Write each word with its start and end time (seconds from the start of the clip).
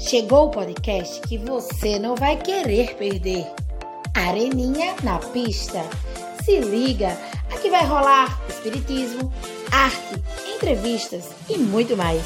Chegou 0.00 0.46
o 0.46 0.50
podcast 0.50 1.20
que 1.20 1.36
você 1.36 1.98
não 1.98 2.16
vai 2.16 2.34
querer 2.34 2.96
perder. 2.96 3.46
Areninha 4.14 4.94
na 5.02 5.18
pista. 5.18 5.84
Se 6.42 6.58
liga, 6.58 7.16
aqui 7.52 7.68
vai 7.68 7.84
rolar 7.84 8.40
espiritismo, 8.48 9.30
arte, 9.70 10.24
entrevistas 10.56 11.26
e 11.50 11.58
muito 11.58 11.98
mais. 11.98 12.22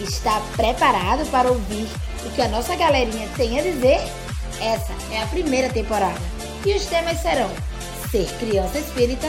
Está 0.00 0.40
preparado 0.56 1.30
para 1.30 1.50
ouvir 1.50 1.86
o 2.24 2.30
que 2.30 2.40
a 2.40 2.48
nossa 2.48 2.74
galerinha 2.76 3.28
tem 3.36 3.60
a 3.60 3.62
dizer? 3.62 4.00
Essa 4.58 4.92
é 5.12 5.22
a 5.22 5.26
primeira 5.26 5.68
temporada 5.68 6.18
e 6.64 6.74
os 6.74 6.86
temas 6.86 7.20
serão 7.20 7.50
ser 8.10 8.26
criança 8.38 8.78
espírita, 8.78 9.28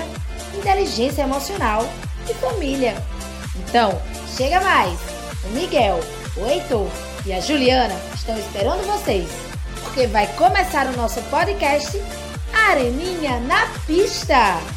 inteligência 0.57 1.23
emocional 1.23 1.85
e 2.29 2.33
família. 2.35 2.95
Então, 3.57 4.01
chega 4.37 4.61
mais! 4.61 4.97
O 5.43 5.49
Miguel, 5.49 5.99
o 6.37 6.47
Heitor 6.47 6.87
e 7.25 7.33
a 7.33 7.39
Juliana 7.39 7.95
estão 8.13 8.37
esperando 8.37 8.85
vocês, 8.85 9.29
porque 9.81 10.07
vai 10.07 10.27
começar 10.35 10.87
o 10.87 10.97
nosso 10.97 11.21
podcast 11.23 12.01
Areninha 12.53 13.39
na 13.41 13.67
Pista! 13.85 14.72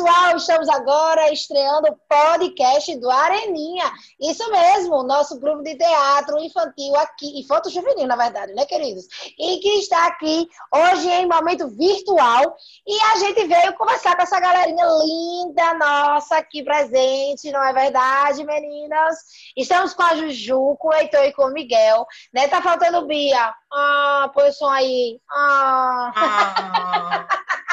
Pessoal, 0.00 0.36
estamos 0.36 0.68
agora 0.70 1.30
estreando 1.30 1.88
o 1.88 1.96
podcast 2.08 2.96
do 2.96 3.10
Areninha. 3.10 3.84
Isso 4.18 4.50
mesmo, 4.50 5.02
nosso 5.02 5.38
grupo 5.38 5.62
de 5.62 5.76
teatro 5.76 6.38
infantil 6.38 6.96
aqui, 6.96 7.38
infanto 7.38 7.68
juvenil, 7.68 8.06
na 8.06 8.16
verdade, 8.16 8.54
né, 8.54 8.64
queridos? 8.64 9.04
E 9.38 9.58
que 9.58 9.68
está 9.80 10.06
aqui 10.06 10.48
hoje 10.74 11.06
em 11.06 11.26
momento 11.26 11.68
virtual. 11.68 12.56
E 12.86 12.98
a 13.12 13.16
gente 13.18 13.46
veio 13.46 13.74
conversar 13.74 14.16
com 14.16 14.22
essa 14.22 14.40
galerinha 14.40 14.86
linda 15.04 15.74
nossa 15.74 16.38
aqui 16.38 16.62
presente, 16.62 17.52
não 17.52 17.62
é 17.62 17.72
verdade, 17.74 18.42
meninas? 18.42 19.18
Estamos 19.54 19.92
com 19.92 20.02
a 20.02 20.16
Juju, 20.16 20.76
com 20.78 20.88
o 20.88 20.94
Heitor 20.94 21.24
e 21.24 21.32
com 21.34 21.42
o 21.42 21.52
Miguel, 21.52 22.06
né? 22.32 22.48
Tá 22.48 22.62
faltando 22.62 23.06
Bia. 23.06 23.54
Ah, 23.70 24.30
põe 24.32 24.48
o 24.48 24.52
som 24.52 24.70
aí. 24.70 25.20
Ah. 25.30 26.12
ah. 26.16 27.28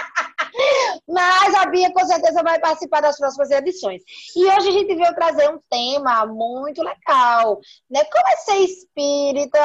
Mas 1.08 1.56
a 1.56 1.66
Bia 1.68 1.92
com 1.92 2.06
certeza 2.06 2.44
vai 2.44 2.60
participar 2.60 3.02
das 3.02 3.18
próximas 3.18 3.52
edições. 3.52 4.02
E 4.36 4.46
hoje 4.46 4.70
a 4.70 4.72
gente 4.72 4.96
veio 4.96 5.16
trazer 5.16 5.50
um 5.50 5.60
tema 5.70 6.26
muito 6.26 6.82
legal, 6.82 7.60
né? 7.90 8.04
Como 8.06 8.28
é 8.28 8.38
ser 8.38 8.58
espírita, 8.60 9.60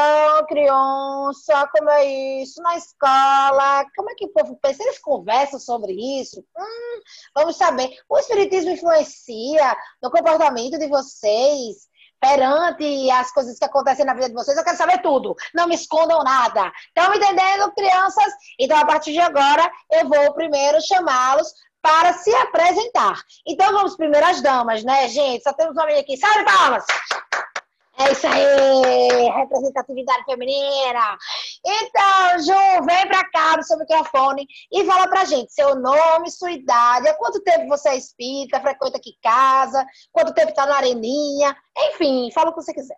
criança, 0.49 1.69
como 1.73 1.91
é 1.91 2.05
isso 2.43 2.63
na 2.63 2.77
escola, 2.77 3.85
como 3.97 4.11
é 4.11 4.15
que 4.15 4.27
o 4.27 4.33
povo 4.33 4.59
pensa? 4.63 4.83
Eles 4.83 4.99
conversam 4.99 5.59
sobre 5.59 5.93
isso? 5.93 6.45
Hum, 6.59 7.01
vamos 7.35 7.57
saber. 7.57 7.91
O 8.09 8.19
espiritismo 8.19 8.71
influencia 8.71 9.77
no 10.03 10.11
comportamento 10.11 10.79
de 10.79 10.87
vocês? 10.89 11.92
Perante 12.23 13.11
as 13.11 13.33
coisas 13.33 13.59
que 13.59 13.65
acontecem 13.65 14.05
na 14.05 14.15
vida 14.15 14.29
de 14.29 14.35
vocês, 14.35 14.57
eu 14.57 14.63
quero 14.63 14.77
saber 14.77 15.03
tudo. 15.03 15.35
Não 15.53 15.67
me 15.67 15.75
escondam 15.75 16.23
nada. 16.23 16.73
Estão 16.87 17.11
me 17.11 17.17
entendendo, 17.17 17.73
crianças? 17.73 18.33
Então, 18.61 18.79
a 18.79 18.87
partir 18.87 19.13
de 19.13 19.21
agora, 19.21 19.69
eu 19.91 20.09
vou 20.09 20.33
primeiro 20.33 20.81
chamá-los 20.81 21.53
para 21.83 22.13
se 22.13 22.33
apresentar. 22.37 23.21
Então, 23.45 23.73
vamos 23.73 23.97
primeiro 23.97 24.25
às 24.25 24.41
damas, 24.41 24.85
né, 24.85 25.09
gente? 25.09 25.43
Só 25.43 25.53
temos 25.53 25.75
uma 25.75 25.85
menina 25.85 26.03
aqui. 26.03 26.17
Salve 26.17 26.45
palmas! 26.45 26.85
É 27.99 28.11
isso 28.11 28.27
aí, 28.27 29.31
representatividade 29.31 30.25
feminina. 30.25 31.19
Então, 31.65 32.39
Ju, 32.39 32.87
vem 32.87 33.02
no 33.63 33.65
seu 33.65 33.79
microfone 33.79 34.47
e 34.71 34.85
fala 34.85 35.09
pra 35.09 35.25
gente 35.25 35.53
seu 35.53 35.75
nome, 35.77 36.31
sua 36.31 36.51
idade, 36.51 37.09
há 37.09 37.15
quanto 37.15 37.43
tempo 37.43 37.69
você 37.69 37.91
é 37.91 37.97
espírita, 37.97 38.61
frequenta 38.61 38.99
aqui 38.99 39.17
casa, 39.23 39.87
quanto 40.11 40.35
tempo 40.35 40.53
tá 40.53 40.67
na 40.67 40.77
areninha, 40.77 41.57
enfim, 41.91 42.31
fala 42.33 42.51
o 42.51 42.55
que 42.55 42.63
você 42.63 42.75
quiser. 42.75 42.97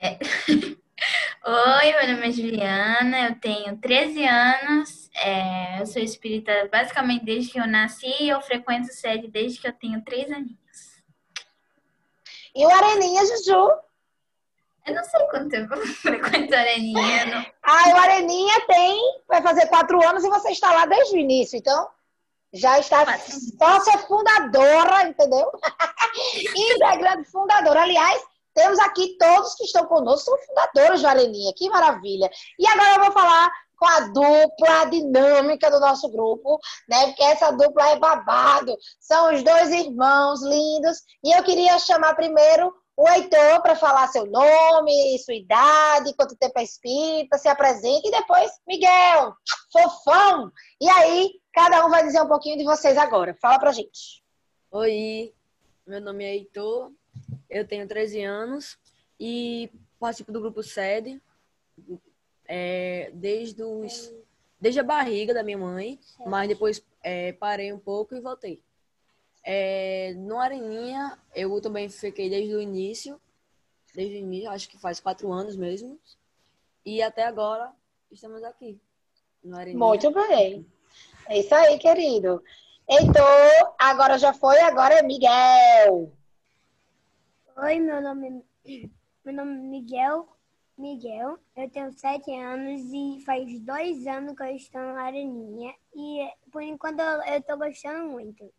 É... 0.00 0.18
Oi, 1.46 1.92
meu 1.92 2.14
nome 2.14 2.28
é 2.28 2.32
Juliana, 2.32 3.28
eu 3.28 3.38
tenho 3.38 3.76
13 3.76 4.24
anos, 4.24 5.10
é... 5.14 5.80
eu 5.80 5.86
sou 5.86 6.02
espírita 6.02 6.68
basicamente 6.70 7.24
desde 7.24 7.52
que 7.52 7.60
eu 7.60 7.66
nasci 7.66 8.12
e 8.20 8.28
eu 8.28 8.40
frequento 8.40 8.92
sede 8.92 9.28
desde 9.28 9.60
que 9.60 9.68
eu 9.68 9.72
tenho 9.72 10.02
3 10.02 10.32
aninhos. 10.32 10.58
E 12.54 12.64
o 12.64 12.70
Areninha, 12.70 13.22
Juju? 13.26 13.68
Eu 14.86 14.94
não 14.94 15.04
sei 15.04 15.20
quanto 15.26 15.48
tempo 15.48 15.76
frequento 16.02 16.54
Areninha. 16.54 17.26
Não. 17.26 17.46
Ah, 17.62 17.88
o 17.90 17.96
Areninha 17.96 18.60
tem, 18.66 19.22
vai 19.26 19.42
fazer 19.42 19.66
quatro 19.66 20.06
anos 20.06 20.24
e 20.24 20.28
você 20.28 20.50
está 20.50 20.72
lá 20.72 20.86
desde 20.86 21.16
o 21.16 21.18
início, 21.18 21.56
então 21.58 21.88
já 22.52 22.78
está 22.78 23.04
sócia 23.18 23.98
fundadora, 23.98 25.08
entendeu? 25.08 25.50
Integrante 26.54 27.28
fundadora. 27.30 27.82
Aliás, 27.82 28.22
temos 28.54 28.78
aqui 28.78 29.16
todos 29.18 29.54
que 29.56 29.64
estão 29.64 29.86
conosco, 29.86 30.30
são 30.30 30.38
fundadores 30.46 31.02
do 31.02 31.08
Areninha, 31.08 31.52
que 31.56 31.68
maravilha. 31.68 32.30
E 32.58 32.66
agora 32.66 32.94
eu 32.94 33.04
vou 33.04 33.12
falar 33.12 33.50
com 33.76 33.86
a 33.86 34.00
dupla 34.00 34.84
dinâmica 34.90 35.70
do 35.70 35.80
nosso 35.80 36.08
grupo, 36.08 36.60
né? 36.88 37.06
Porque 37.08 37.24
essa 37.24 37.50
dupla 37.50 37.90
é 37.90 37.98
babado. 37.98 38.76
São 39.00 39.34
os 39.34 39.42
dois 39.42 39.70
irmãos 39.70 40.40
lindos. 40.42 40.98
E 41.24 41.36
eu 41.36 41.42
queria 41.42 41.78
chamar 41.80 42.14
primeiro 42.14 42.72
o 42.96 43.08
Heitor 43.08 43.60
para 43.60 43.74
falar 43.74 44.08
seu 44.08 44.24
nome, 44.24 45.18
sua 45.18 45.34
idade, 45.34 46.14
quanto 46.14 46.36
tempo 46.36 46.58
é 46.58 46.62
espírita, 46.62 47.38
se 47.38 47.48
apresente. 47.48 48.06
E 48.06 48.10
depois, 48.10 48.52
Miguel, 48.66 49.34
fofão. 49.72 50.52
E 50.80 50.88
aí, 50.88 51.40
cada 51.52 51.84
um 51.84 51.90
vai 51.90 52.04
dizer 52.04 52.22
um 52.22 52.28
pouquinho 52.28 52.56
de 52.56 52.64
vocês 52.64 52.96
agora. 52.96 53.36
Fala 53.40 53.58
pra 53.58 53.72
gente. 53.72 54.22
Oi, 54.70 55.32
meu 55.86 56.00
nome 56.00 56.24
é 56.24 56.34
Heitor, 56.34 56.92
eu 57.50 57.66
tenho 57.66 57.86
13 57.86 58.22
anos 58.22 58.78
e 59.18 59.70
participo 59.98 60.32
do 60.32 60.40
grupo 60.40 60.62
SED, 60.62 61.20
é, 62.46 63.10
desde, 63.14 63.62
os, 63.62 64.12
desde 64.60 64.80
a 64.80 64.84
barriga 64.84 65.34
da 65.34 65.42
minha 65.42 65.58
mãe, 65.58 65.98
mas 66.26 66.48
depois 66.48 66.84
é, 67.02 67.32
parei 67.32 67.72
um 67.72 67.78
pouco 67.78 68.14
e 68.14 68.20
voltei. 68.20 68.62
É, 69.44 70.14
no 70.16 70.38
Areninha, 70.38 71.18
eu 71.34 71.60
também 71.60 71.88
fiquei 71.90 72.30
desde 72.30 72.54
o 72.54 72.60
início, 72.60 73.20
desde 73.94 74.16
o 74.16 74.18
início, 74.18 74.50
acho 74.50 74.68
que 74.68 74.78
faz 74.78 74.98
quatro 75.00 75.30
anos 75.30 75.54
mesmo, 75.54 76.00
e 76.84 77.02
até 77.02 77.24
agora 77.24 77.70
estamos 78.10 78.42
aqui. 78.42 78.80
No 79.42 79.56
Areninha. 79.56 79.78
Muito 79.78 80.10
bem. 80.10 80.66
É 81.28 81.38
isso 81.38 81.54
aí, 81.54 81.78
querido. 81.78 82.42
Heitor, 82.88 83.74
agora 83.78 84.18
já 84.18 84.32
foi, 84.32 84.58
agora 84.60 84.94
é 84.94 85.02
Miguel. 85.02 86.12
Oi, 87.56 87.78
meu 87.80 88.00
nome, 88.00 88.42
meu 89.24 89.34
nome 89.34 89.52
é 89.52 89.68
Miguel. 89.68 90.28
Miguel, 90.76 91.38
eu 91.56 91.70
tenho 91.70 91.92
sete 91.92 92.34
anos 92.34 92.82
e 92.92 93.22
faz 93.24 93.60
dois 93.60 94.06
anos 94.08 94.34
que 94.36 94.42
eu 94.42 94.56
estou 94.56 94.80
na 94.80 95.02
Areninha 95.02 95.72
e 95.94 96.28
por 96.50 96.62
enquanto 96.62 96.98
eu, 96.98 97.22
estou 97.38 97.56
gostando 97.56 98.10
muito. 98.10 98.52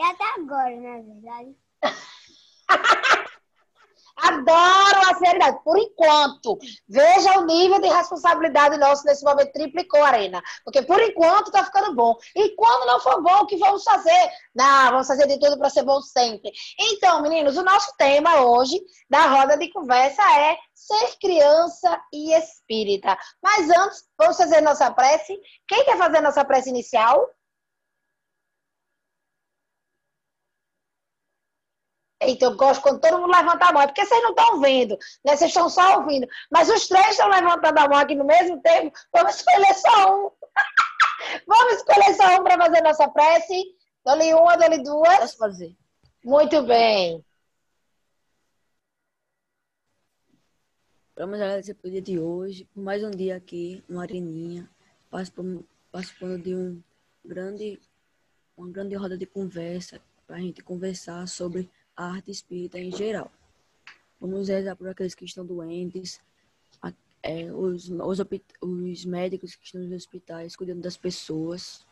É 0.00 0.06
até 0.06 0.24
agora, 0.40 0.74
na 0.76 0.96
é 0.96 1.02
verdade. 1.02 1.56
Adoro 4.16 5.10
a 5.10 5.14
seriedade, 5.14 5.62
por 5.62 5.78
enquanto. 5.78 6.58
Veja 6.88 7.38
o 7.38 7.44
nível 7.44 7.80
de 7.80 7.88
responsabilidade 7.88 8.78
nosso 8.78 9.04
nesse 9.04 9.24
momento 9.24 9.52
triplicou, 9.52 10.02
Arena. 10.02 10.42
Porque 10.64 10.82
por 10.82 11.00
enquanto 11.02 11.50
tá 11.50 11.64
ficando 11.64 11.94
bom. 11.94 12.16
E 12.34 12.54
quando 12.54 12.86
não 12.86 13.00
for 13.00 13.22
bom, 13.22 13.40
o 13.40 13.46
que 13.46 13.56
vamos 13.56 13.82
fazer? 13.82 14.30
Não, 14.54 14.90
vamos 14.90 15.06
fazer 15.06 15.26
de 15.26 15.38
tudo 15.38 15.58
para 15.58 15.70
ser 15.70 15.82
bom 15.82 16.00
sempre. 16.00 16.50
Então, 16.78 17.22
meninos, 17.22 17.56
o 17.56 17.62
nosso 17.62 17.94
tema 17.96 18.42
hoje 18.42 18.80
da 19.08 19.26
roda 19.26 19.56
de 19.56 19.70
conversa 19.70 20.22
é 20.38 20.56
ser 20.74 21.18
criança 21.18 22.00
e 22.12 22.32
espírita. 22.34 23.18
Mas 23.42 23.70
antes, 23.70 24.04
vamos 24.18 24.36
fazer 24.36 24.60
nossa 24.60 24.90
prece. 24.90 25.38
Quem 25.66 25.84
quer 25.84 25.96
fazer 25.96 26.20
nossa 26.20 26.44
prece 26.44 26.70
inicial? 26.70 27.26
Então, 32.22 32.50
eu 32.50 32.56
gosto 32.56 32.82
quando 32.82 33.00
todo 33.00 33.18
mundo 33.18 33.30
levanta 33.30 33.66
a 33.66 33.72
mão. 33.72 33.82
É 33.82 33.86
porque 33.86 34.04
vocês 34.04 34.22
não 34.22 34.30
estão 34.30 34.60
vendo, 34.60 34.98
né? 35.24 35.36
Vocês 35.36 35.50
estão 35.50 35.70
só 35.70 35.98
ouvindo. 35.98 36.26
Mas 36.50 36.68
os 36.68 36.86
três 36.86 37.10
estão 37.10 37.28
levantando 37.28 37.78
a 37.78 37.88
mão 37.88 37.98
aqui 37.98 38.14
no 38.14 38.24
mesmo 38.24 38.60
tempo. 38.60 38.96
Vamos 39.12 39.36
escolher 39.36 39.74
só 39.74 40.14
um. 40.14 40.30
Vamos 41.46 41.74
escolher 41.74 42.14
só 42.14 42.40
um 42.40 42.44
para 42.44 42.58
fazer 42.58 42.82
nossa 42.82 43.08
prece. 43.08 43.64
Dou-lhe 44.04 44.34
uma, 44.34 44.56
dou-lhe 44.56 44.82
duas. 44.82 45.18
Posso 45.18 45.36
fazer. 45.38 45.76
Muito 46.22 46.62
bem. 46.62 47.24
Vamos 51.16 51.40
agradecer 51.40 51.74
pelo 51.74 51.92
dia 51.92 52.02
de 52.02 52.18
hoje, 52.18 52.64
por 52.72 52.82
mais 52.82 53.04
um 53.04 53.10
dia 53.10 53.36
aqui 53.36 53.84
no 53.86 54.00
Areninha, 54.00 54.66
participando, 55.10 55.66
participando 55.92 56.42
de 56.42 56.54
um 56.54 56.82
grande, 57.22 57.78
uma 58.56 58.70
grande 58.70 58.94
roda 58.94 59.18
de 59.18 59.26
conversa, 59.26 60.00
para 60.26 60.36
a 60.36 60.40
gente 60.40 60.62
conversar 60.62 61.28
sobre 61.28 61.68
a 62.00 62.12
arte 62.12 62.30
espírita 62.30 62.78
em 62.78 62.90
geral. 62.90 63.30
Vamos 64.18 64.48
rezar 64.48 64.74
por 64.74 64.88
aqueles 64.88 65.14
que 65.14 65.26
estão 65.26 65.44
doentes, 65.44 66.18
é, 67.22 67.52
os, 67.52 67.90
os, 67.90 68.18
os 68.62 69.04
médicos 69.04 69.54
que 69.54 69.66
estão 69.66 69.82
nos 69.82 69.92
hospitais, 69.92 70.56
cuidando 70.56 70.80
das 70.80 70.96
pessoas. 70.96 71.86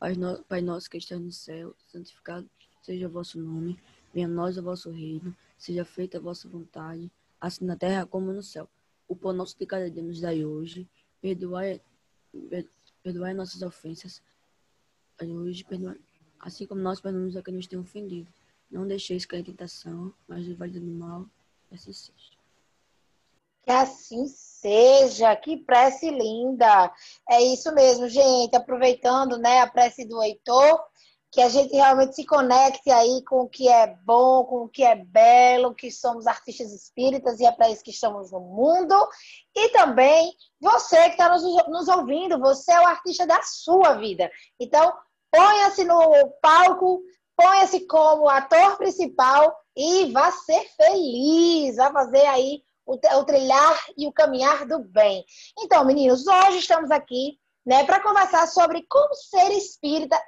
Pai, 0.00 0.14
no, 0.14 0.42
Pai 0.42 0.60
nosso 0.60 0.90
que 0.90 0.98
estás 0.98 1.20
no 1.20 1.30
céu, 1.30 1.72
santificado 1.86 2.50
seja 2.82 3.06
o 3.06 3.10
vosso 3.10 3.38
nome, 3.38 3.78
venha 4.12 4.26
a 4.26 4.28
nós 4.28 4.58
o 4.58 4.62
vosso 4.62 4.90
reino, 4.90 5.36
seja 5.56 5.84
feita 5.84 6.18
a 6.18 6.20
vossa 6.20 6.48
vontade, 6.48 7.08
assim 7.40 7.64
na 7.64 7.76
terra 7.76 8.04
como 8.06 8.32
no 8.32 8.42
céu. 8.42 8.68
O 9.06 9.14
pão 9.14 9.32
nosso 9.32 9.56
de 9.56 9.66
cada 9.66 9.88
dia 9.88 10.02
nos 10.02 10.20
dai 10.20 10.44
hoje, 10.44 10.88
perdoai, 11.20 11.80
perdoai 13.04 13.34
nossas 13.34 13.62
ofensas, 13.62 14.20
hoje, 15.20 15.62
perdoai, 15.62 15.96
assim 16.40 16.66
como 16.66 16.80
nós 16.80 17.00
perdoamos 17.00 17.36
a 17.36 17.42
quem 17.42 17.54
nos 17.54 17.68
tem 17.68 17.78
ofendido. 17.78 18.28
Não 18.70 18.86
deixeis 18.86 19.26
cair 19.26 19.40
em 19.40 19.44
tentação, 19.44 20.12
mas 20.28 20.46
livrai 20.46 20.70
do 20.70 20.80
mal, 20.80 21.26
assim 21.72 21.92
seja. 21.92 22.38
Que 23.64 23.70
assim 23.70 24.26
seja, 24.28 25.34
que 25.36 25.56
prece 25.56 26.10
linda. 26.10 26.92
É 27.28 27.42
isso 27.42 27.74
mesmo, 27.74 28.08
gente. 28.08 28.54
Aproveitando 28.56 29.38
né, 29.38 29.60
a 29.60 29.66
prece 29.66 30.04
do 30.04 30.22
Heitor, 30.22 30.80
que 31.32 31.40
a 31.40 31.48
gente 31.48 31.72
realmente 31.74 32.16
se 32.16 32.24
conecte 32.24 32.90
aí 32.90 33.22
com 33.24 33.42
o 33.42 33.48
que 33.48 33.68
é 33.68 33.86
bom, 34.04 34.44
com 34.44 34.64
o 34.64 34.68
que 34.68 34.82
é 34.82 34.96
belo, 34.96 35.74
que 35.74 35.90
somos 35.90 36.26
artistas 36.26 36.72
espíritas 36.72 37.38
e 37.38 37.46
é 37.46 37.52
para 37.52 37.70
isso 37.70 37.84
que 37.84 37.90
estamos 37.90 38.32
no 38.32 38.40
mundo. 38.40 38.94
E 39.54 39.68
também 39.68 40.32
você 40.60 41.02
que 41.04 41.10
está 41.10 41.28
nos, 41.28 41.42
nos 41.68 41.88
ouvindo, 41.88 42.38
você 42.38 42.72
é 42.72 42.80
o 42.80 42.86
artista 42.86 43.26
da 43.26 43.40
sua 43.42 43.94
vida. 43.94 44.30
Então, 44.58 44.92
ponha-se 45.30 45.84
no 45.84 46.30
palco, 46.42 47.00
ponha-se 47.40 47.86
como 47.86 48.28
ator 48.28 48.76
principal 48.76 49.56
e 49.74 50.12
vá 50.12 50.30
ser 50.30 50.62
feliz, 50.76 51.76
vá 51.76 51.90
fazer 51.90 52.26
aí 52.26 52.60
o, 52.84 52.94
o 52.94 53.24
trilhar 53.24 53.86
e 53.96 54.06
o 54.06 54.12
caminhar 54.12 54.66
do 54.66 54.80
bem. 54.80 55.24
Então, 55.58 55.82
meninos, 55.86 56.26
hoje 56.26 56.58
estamos 56.58 56.90
aqui 56.90 57.38
né, 57.64 57.84
para 57.84 58.02
conversar 58.02 58.46
sobre 58.46 58.84
como 58.90 59.14
ser 59.14 59.52
espírita 59.52 60.20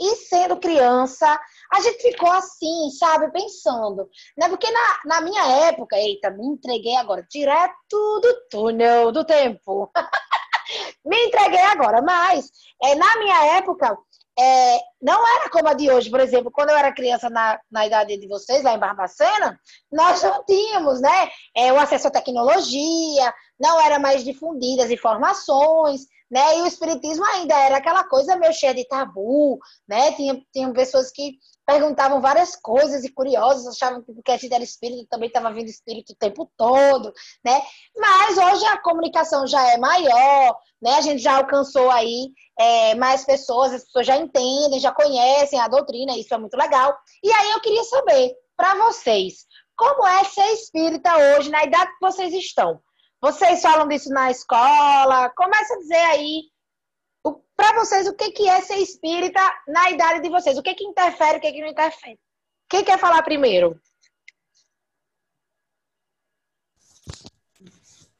e 0.00 0.16
sendo 0.16 0.58
criança, 0.58 1.26
a 1.72 1.80
gente 1.80 2.00
ficou 2.00 2.30
assim, 2.30 2.88
sabe, 2.98 3.30
pensando, 3.32 4.08
né? 4.38 4.48
Porque 4.48 4.70
na, 4.70 5.00
na 5.04 5.20
minha 5.20 5.44
época, 5.68 5.94
eita, 5.98 6.30
me 6.30 6.46
entreguei 6.46 6.96
agora, 6.96 7.26
direto 7.30 8.20
do 8.20 8.48
túnel 8.48 9.12
do 9.12 9.24
tempo. 9.26 9.90
me 11.04 11.26
entreguei 11.26 11.60
agora, 11.60 12.00
mas 12.00 12.50
é, 12.82 12.94
na 12.94 13.18
minha 13.18 13.56
época, 13.58 13.94
é, 14.38 14.78
não 15.00 15.26
era 15.36 15.48
como 15.48 15.68
a 15.68 15.74
de 15.74 15.90
hoje, 15.90 16.10
por 16.10 16.20
exemplo, 16.20 16.50
quando 16.50 16.70
eu 16.70 16.76
era 16.76 16.92
criança 16.92 17.30
na, 17.30 17.58
na 17.70 17.86
idade 17.86 18.16
de 18.16 18.28
vocês, 18.28 18.62
lá 18.62 18.74
em 18.74 18.78
Barbacena, 18.78 19.58
nós 19.90 20.22
não 20.22 20.44
tínhamos 20.44 21.00
né, 21.00 21.28
é, 21.56 21.72
o 21.72 21.78
acesso 21.78 22.08
à 22.08 22.10
tecnologia, 22.10 23.34
não 23.58 23.80
era 23.80 23.98
mais 23.98 24.24
difundidas 24.24 24.90
informações, 24.90 26.02
né? 26.30 26.58
E 26.58 26.62
o 26.62 26.66
espiritismo 26.66 27.24
ainda 27.24 27.54
era 27.54 27.78
aquela 27.78 28.04
coisa 28.04 28.36
meio 28.36 28.52
cheia 28.52 28.72
de 28.72 28.86
tabu, 28.86 29.58
né? 29.88 30.12
Tinha, 30.12 30.40
tinha 30.52 30.72
pessoas 30.72 31.10
que 31.10 31.38
perguntavam 31.66 32.20
várias 32.20 32.56
coisas 32.56 33.04
e 33.04 33.12
curiosas, 33.12 33.66
achavam 33.66 34.02
que 34.02 34.12
porque 34.12 34.30
a 34.30 34.36
gente 34.36 34.52
era 34.52 34.62
espírito 34.62 35.06
também 35.08 35.28
estava 35.28 35.52
vindo 35.52 35.68
espírito 35.68 36.12
o 36.12 36.16
tempo 36.16 36.50
todo, 36.56 37.12
né? 37.44 37.60
Mas 37.96 38.38
hoje 38.38 38.64
a 38.66 38.80
comunicação 38.80 39.46
já 39.46 39.72
é 39.72 39.76
maior, 39.76 40.56
né? 40.80 40.94
A 40.94 41.00
gente 41.00 41.20
já 41.20 41.36
alcançou 41.36 41.90
aí 41.90 42.30
é, 42.58 42.94
mais 42.94 43.24
pessoas, 43.24 43.72
as 43.72 43.84
pessoas 43.84 44.06
já 44.06 44.16
entendem, 44.16 44.78
já 44.78 44.89
conhecem 44.92 45.60
a 45.60 45.68
doutrina, 45.68 46.16
isso 46.16 46.32
é 46.34 46.38
muito 46.38 46.56
legal. 46.56 46.96
E 47.22 47.30
aí 47.32 47.50
eu 47.50 47.60
queria 47.60 47.84
saber, 47.84 48.34
para 48.56 48.74
vocês, 48.86 49.46
como 49.76 50.06
é 50.06 50.24
ser 50.24 50.52
espírita 50.52 51.16
hoje, 51.16 51.50
na 51.50 51.64
idade 51.64 51.92
que 51.92 52.00
vocês 52.00 52.34
estão? 52.34 52.80
Vocês 53.20 53.60
falam 53.60 53.88
disso 53.88 54.10
na 54.10 54.30
escola? 54.30 55.30
Começa 55.30 55.74
a 55.74 55.78
dizer 55.78 55.96
aí 55.96 56.42
para 57.56 57.78
vocês 57.78 58.06
o 58.08 58.14
que, 58.14 58.30
que 58.30 58.48
é 58.48 58.60
ser 58.62 58.78
espírita 58.78 59.40
na 59.68 59.90
idade 59.90 60.22
de 60.22 60.30
vocês. 60.30 60.56
O 60.56 60.62
que, 60.62 60.74
que 60.74 60.84
interfere, 60.84 61.38
o 61.38 61.40
que, 61.40 61.52
que 61.52 61.60
não 61.60 61.68
interfere. 61.68 62.18
Quem 62.68 62.82
quer 62.82 62.98
falar 62.98 63.22
primeiro? 63.22 63.78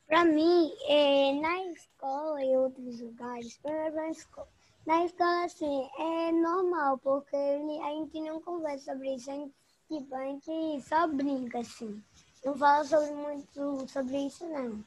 Para 0.07 0.25
mim, 0.25 0.73
é, 0.89 1.33
na 1.35 1.65
escola 1.67 2.45
e 2.45 2.57
outros 2.57 3.01
lugares, 3.01 3.59
na 3.95 4.11
escola, 4.11 4.49
na 4.91 5.05
escola, 5.05 5.45
assim, 5.45 5.89
é 5.99 6.33
normal, 6.33 6.99
porque 6.99 7.37
a 7.37 7.91
gente 7.91 8.21
não 8.23 8.41
conversa 8.41 8.93
sobre 8.93 9.15
isso, 9.15 9.31
a 9.31 9.35
gente, 9.35 9.55
tipo, 9.87 10.13
a 10.17 10.25
gente 10.25 10.83
só 10.83 11.07
brinca, 11.07 11.61
assim. 11.61 12.03
Não 12.45 12.57
fala 12.57 12.83
sobre 12.83 13.13
muito 13.13 13.89
sobre 13.89 14.27
isso, 14.27 14.45
não. 14.49 14.85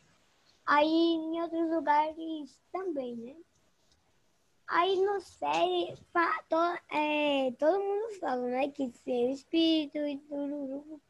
Aí 0.66 0.90
em 0.90 1.42
outros 1.42 1.70
lugares 1.70 2.60
também, 2.74 3.16
né? 3.16 3.36
Aí 4.68 5.00
no 5.00 5.22
série, 5.22 5.96
to, 6.50 6.94
é, 6.94 7.54
todo 7.58 7.80
mundo 7.80 8.20
fala, 8.20 8.46
né? 8.46 8.68
Que 8.68 8.92
ser 8.92 9.32
espírito 9.32 10.00
e 10.00 10.18
tudo. 10.18 11.02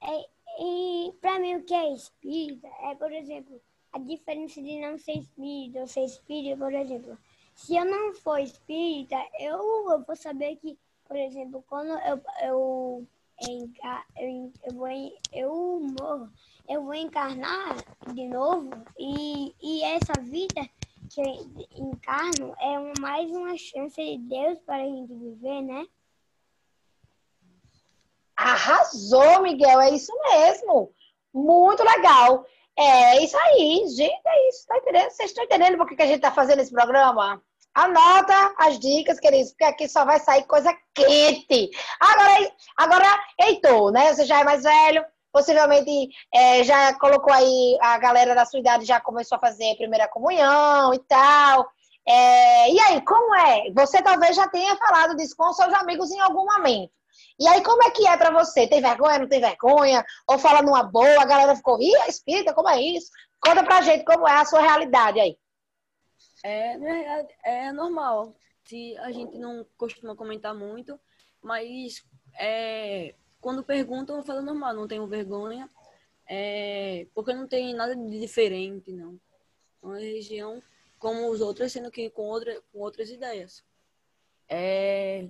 É, 0.00 0.28
e 0.58 1.12
pra 1.20 1.38
mim 1.38 1.54
o 1.54 1.62
que 1.62 1.72
é 1.72 1.92
espírita 1.92 2.66
é, 2.66 2.96
por 2.96 3.12
exemplo, 3.12 3.62
a 3.92 3.98
diferença 4.00 4.60
de 4.60 4.80
não 4.80 4.98
ser 4.98 5.18
espírita 5.18 5.80
ou 5.82 5.86
ser 5.86 6.04
espírita, 6.04 6.56
por 6.56 6.72
exemplo. 6.72 7.16
Se 7.54 7.76
eu 7.76 7.84
não 7.84 8.14
for 8.14 8.38
espírita, 8.38 9.16
eu, 9.38 9.58
eu 9.90 10.02
vou 10.04 10.16
saber 10.16 10.56
que, 10.56 10.78
por 11.06 11.16
exemplo, 11.16 11.64
quando 11.68 11.90
eu, 11.90 12.20
eu 12.42 13.06
eu, 13.48 14.52
eu, 14.64 14.72
vou, 14.74 14.88
eu 15.32 15.80
morro, 15.80 16.30
eu 16.68 16.84
vou 16.84 16.94
encarnar 16.94 17.76
de 18.14 18.28
novo 18.28 18.70
e, 18.98 19.54
e 19.60 19.82
essa 19.82 20.14
vida 20.14 20.68
que 21.10 21.20
eu 21.20 21.56
encarno 21.76 22.54
é 22.58 23.00
mais 23.00 23.30
uma 23.30 23.56
chance 23.56 23.96
de 23.96 24.18
Deus 24.18 24.58
para 24.60 24.82
a 24.82 24.86
gente 24.86 25.12
viver, 25.12 25.62
né? 25.62 25.86
Arrasou, 28.36 29.42
Miguel, 29.42 29.80
é 29.80 29.90
isso 29.90 30.12
mesmo. 30.30 30.92
Muito 31.34 31.82
legal. 31.82 32.46
É 32.78 33.22
isso 33.22 33.36
aí, 33.36 33.84
gente, 33.88 34.22
é 34.26 34.48
isso. 34.48 34.66
Tá 34.66 34.78
entendendo? 34.78 35.10
Vocês 35.10 35.30
estão 35.30 35.44
entendendo 35.44 35.76
por 35.76 35.86
que 35.86 36.02
a 36.02 36.06
gente 36.06 36.16
está 36.16 36.32
fazendo 36.32 36.60
esse 36.60 36.72
programa? 36.72 37.42
Anota 37.74 38.54
as 38.58 38.78
dicas, 38.78 39.18
queridos, 39.18 39.50
porque 39.50 39.64
aqui 39.64 39.88
só 39.88 40.04
vai 40.04 40.18
sair 40.18 40.44
coisa 40.44 40.74
quente. 40.94 41.70
Agora, 42.00 42.52
agora 42.76 43.24
Heitor, 43.40 43.92
né? 43.92 44.12
Você 44.12 44.24
já 44.24 44.40
é 44.40 44.44
mais 44.44 44.62
velho, 44.62 45.04
possivelmente 45.32 46.10
é, 46.34 46.62
já 46.64 46.92
colocou 46.98 47.32
aí, 47.32 47.78
a 47.80 47.96
galera 47.98 48.34
da 48.34 48.44
sua 48.44 48.60
idade 48.60 48.84
já 48.84 49.00
começou 49.00 49.36
a 49.36 49.40
fazer 49.40 49.76
primeira 49.76 50.08
comunhão 50.08 50.92
e 50.92 50.98
tal. 51.00 51.66
É, 52.06 52.70
e 52.70 52.80
aí, 52.80 53.00
como 53.02 53.34
é? 53.34 53.70
Você 53.74 54.02
talvez 54.02 54.36
já 54.36 54.48
tenha 54.48 54.76
falado 54.76 55.16
disso 55.16 55.34
com 55.36 55.52
seus 55.52 55.72
amigos 55.74 56.10
em 56.10 56.20
algum 56.20 56.44
momento. 56.44 56.92
E 57.42 57.48
aí, 57.48 57.60
como 57.60 57.82
é 57.82 57.90
que 57.90 58.06
é 58.06 58.16
para 58.16 58.30
você? 58.30 58.68
Tem 58.68 58.80
vergonha, 58.80 59.18
não 59.18 59.28
tem 59.28 59.40
vergonha? 59.40 60.04
Ou 60.28 60.38
fala 60.38 60.62
numa 60.62 60.84
boa, 60.84 61.20
a 61.20 61.26
galera 61.26 61.56
ficou, 61.56 61.76
ih, 61.82 61.90
espírita, 62.06 62.54
como 62.54 62.68
é 62.68 62.80
isso? 62.80 63.10
Conta 63.40 63.64
pra 63.64 63.82
gente 63.82 64.04
como 64.04 64.28
é 64.28 64.40
a 64.40 64.44
sua 64.44 64.60
realidade 64.60 65.18
aí. 65.18 65.36
É, 66.44 67.26
é, 67.42 67.72
normal. 67.72 68.32
Se 68.62 68.96
a 68.98 69.10
gente 69.10 69.36
não 69.38 69.66
costuma 69.76 70.14
comentar 70.14 70.54
muito, 70.54 71.00
mas 71.42 72.04
é, 72.38 73.16
quando 73.40 73.64
perguntam, 73.64 74.18
eu 74.18 74.22
falo 74.22 74.40
normal, 74.40 74.72
não 74.72 74.86
tenho 74.86 75.04
vergonha, 75.08 75.68
é, 76.28 77.08
porque 77.12 77.34
não 77.34 77.48
tem 77.48 77.74
nada 77.74 77.96
de 77.96 78.20
diferente, 78.20 78.92
não. 78.92 79.18
É 79.82 79.86
uma 79.86 79.98
religião 79.98 80.62
como 80.96 81.28
os 81.28 81.40
outros, 81.40 81.72
sendo 81.72 81.90
que 81.90 82.08
com, 82.08 82.22
outra, 82.22 82.62
com 82.72 82.78
outras 82.78 83.10
ideias. 83.10 83.64
É, 84.48 85.26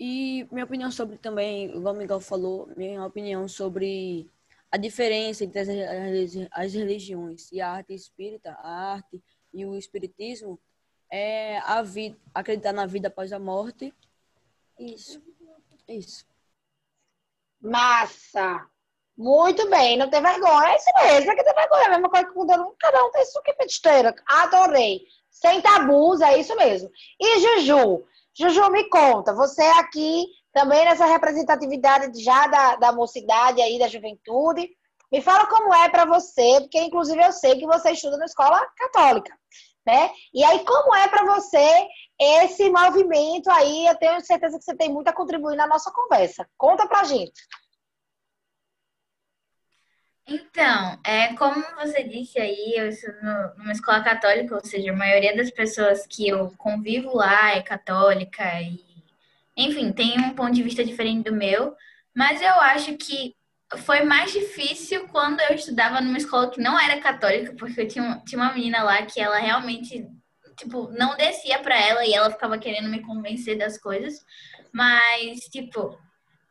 e 0.00 0.48
minha 0.50 0.64
opinião 0.64 0.90
sobre 0.90 1.18
também, 1.18 1.66
igual 1.76 1.94
o 1.94 1.98
Miguel 1.98 2.20
falou, 2.20 2.70
minha 2.74 3.04
opinião 3.04 3.46
sobre 3.46 4.26
a 4.72 4.78
diferença 4.78 5.44
entre 5.44 5.60
as, 5.60 5.68
as 6.50 6.72
religiões 6.72 7.52
e 7.52 7.60
a 7.60 7.70
arte 7.70 7.92
espírita, 7.92 8.52
a 8.62 8.92
arte 8.94 9.22
e 9.52 9.66
o 9.66 9.76
espiritismo 9.76 10.58
é 11.10 11.58
a 11.58 11.82
vida, 11.82 12.16
acreditar 12.32 12.72
na 12.72 12.86
vida 12.86 13.08
após 13.08 13.30
a 13.30 13.38
morte. 13.38 13.92
Isso. 14.78 15.22
Isso. 15.86 16.24
Massa! 17.60 18.66
Muito 19.18 19.68
bem, 19.68 19.98
não 19.98 20.08
tem 20.08 20.22
vergonha. 20.22 20.70
É 20.70 20.76
isso 20.76 20.90
mesmo, 20.96 21.32
é 21.32 21.36
que 21.36 21.44
tem 21.44 21.54
vergonha. 21.54 21.82
É 21.82 21.86
a 21.86 21.90
mesma 21.90 22.08
coisa 22.08 22.26
que 22.26 22.38
um, 22.38 22.74
cada 22.78 23.04
um 23.04 23.10
tem 23.10 23.24
sua 23.26 23.42
que 23.42 23.52
besteira. 23.52 24.14
Adorei. 24.26 25.02
Sem 25.28 25.60
tabus, 25.60 26.22
é 26.22 26.38
isso 26.38 26.56
mesmo. 26.56 26.90
E 27.20 27.40
Juju? 27.40 28.06
Juju, 28.38 28.70
me 28.70 28.88
conta, 28.88 29.34
você 29.34 29.62
aqui 29.62 30.26
também 30.52 30.84
nessa 30.84 31.06
representatividade 31.06 32.22
já 32.22 32.46
da, 32.46 32.76
da 32.76 32.92
mocidade 32.92 33.60
aí, 33.60 33.78
da 33.78 33.88
juventude. 33.88 34.68
Me 35.12 35.20
fala 35.20 35.46
como 35.46 35.74
é 35.74 35.88
para 35.88 36.04
você, 36.04 36.60
porque 36.60 36.80
inclusive 36.80 37.20
eu 37.20 37.32
sei 37.32 37.58
que 37.58 37.66
você 37.66 37.90
estuda 37.90 38.16
na 38.16 38.26
escola 38.26 38.64
católica, 38.76 39.36
né? 39.84 40.10
E 40.32 40.44
aí 40.44 40.64
como 40.64 40.94
é 40.94 41.08
para 41.08 41.24
você 41.24 41.88
esse 42.18 42.70
movimento 42.70 43.50
aí? 43.50 43.86
Eu 43.86 43.96
tenho 43.96 44.20
certeza 44.20 44.58
que 44.58 44.64
você 44.64 44.76
tem 44.76 44.92
muito 44.92 45.08
a 45.08 45.12
contribuir 45.12 45.56
na 45.56 45.66
nossa 45.66 45.90
conversa. 45.90 46.48
Conta 46.56 46.86
pra 46.86 47.04
gente. 47.04 47.32
Então, 50.32 50.96
é, 51.04 51.34
como 51.34 51.60
você 51.74 52.04
disse 52.04 52.38
aí, 52.38 52.74
eu 52.76 52.92
sou 52.92 53.10
numa 53.58 53.72
escola 53.72 54.00
católica, 54.00 54.54
ou 54.54 54.64
seja, 54.64 54.92
a 54.92 54.96
maioria 54.96 55.36
das 55.36 55.50
pessoas 55.50 56.06
que 56.06 56.28
eu 56.28 56.52
convivo 56.56 57.16
lá 57.16 57.56
é 57.56 57.62
católica 57.62 58.44
e, 58.62 58.78
enfim, 59.56 59.90
tem 59.92 60.20
um 60.20 60.32
ponto 60.32 60.52
de 60.52 60.62
vista 60.62 60.84
diferente 60.84 61.28
do 61.28 61.36
meu, 61.36 61.74
mas 62.14 62.40
eu 62.40 62.54
acho 62.60 62.96
que 62.96 63.34
foi 63.78 64.02
mais 64.02 64.32
difícil 64.32 65.08
quando 65.08 65.40
eu 65.40 65.56
estudava 65.56 66.00
numa 66.00 66.18
escola 66.18 66.48
que 66.48 66.60
não 66.60 66.78
era 66.78 67.00
católica, 67.00 67.52
porque 67.58 67.80
eu 67.80 67.88
tinha, 67.88 68.22
tinha 68.24 68.40
uma 68.40 68.52
menina 68.52 68.84
lá 68.84 69.02
que 69.02 69.20
ela 69.20 69.38
realmente, 69.38 70.06
tipo, 70.56 70.92
não 70.92 71.16
descia 71.16 71.58
para 71.58 71.76
ela 71.76 72.06
e 72.06 72.14
ela 72.14 72.30
ficava 72.30 72.56
querendo 72.56 72.88
me 72.88 73.02
convencer 73.02 73.58
das 73.58 73.76
coisas, 73.76 74.24
mas, 74.72 75.40
tipo, 75.50 75.98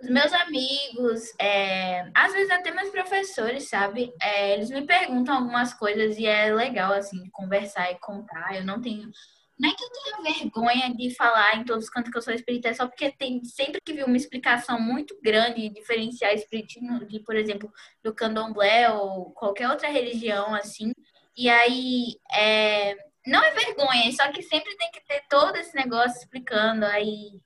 os 0.01 0.09
meus 0.09 0.31
amigos, 0.31 1.33
é, 1.39 2.09
às 2.13 2.31
vezes 2.31 2.49
até 2.49 2.71
meus 2.71 2.89
professores, 2.89 3.67
sabe? 3.67 4.13
É, 4.21 4.53
eles 4.53 4.69
me 4.69 4.85
perguntam 4.85 5.35
algumas 5.35 5.73
coisas 5.73 6.17
e 6.17 6.25
é 6.25 6.53
legal, 6.53 6.93
assim, 6.93 7.29
conversar 7.31 7.91
e 7.91 7.99
contar. 7.99 8.55
Eu 8.55 8.63
não 8.63 8.81
tenho. 8.81 9.11
Não 9.59 9.69
é 9.69 9.75
que 9.75 9.83
eu 9.83 9.89
tenha 9.89 10.35
vergonha 10.35 10.95
de 10.95 11.13
falar 11.15 11.57
em 11.57 11.65
todos 11.65 11.83
os 11.83 11.89
cantos 11.89 12.11
que 12.11 12.17
eu 12.17 12.21
sou 12.21 12.33
espírita, 12.33 12.69
é 12.69 12.73
só 12.73 12.87
porque 12.87 13.11
tem 13.11 13.43
sempre 13.43 13.81
que 13.81 13.91
vi 13.91 14.03
uma 14.03 14.15
explicação 14.15 14.79
muito 14.79 15.19
grande 15.21 15.67
de 15.67 15.69
diferenciar 15.69 16.33
espiritismo 16.33 17.05
de, 17.05 17.19
por 17.19 17.35
exemplo, 17.35 17.69
do 18.01 18.15
candomblé 18.15 18.89
ou 18.89 19.31
qualquer 19.31 19.69
outra 19.69 19.89
religião, 19.89 20.55
assim. 20.55 20.93
E 21.35 21.49
aí, 21.49 22.15
é, 22.33 22.95
não 23.27 23.43
é 23.43 23.51
vergonha, 23.51 24.09
só 24.13 24.31
que 24.31 24.41
sempre 24.41 24.77
tem 24.77 24.91
que 24.91 25.05
ter 25.05 25.23
todo 25.29 25.57
esse 25.57 25.75
negócio 25.75 26.19
explicando. 26.19 26.85
Aí, 26.85 27.41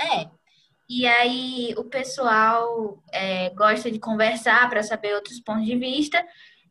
é, 0.00 0.30
e 0.88 1.06
aí 1.06 1.74
o 1.76 1.84
pessoal 1.84 3.02
é, 3.12 3.50
gosta 3.50 3.90
de 3.90 3.98
conversar 3.98 4.68
para 4.68 4.82
saber 4.82 5.14
outros 5.14 5.40
pontos 5.40 5.66
de 5.66 5.76
vista. 5.76 6.24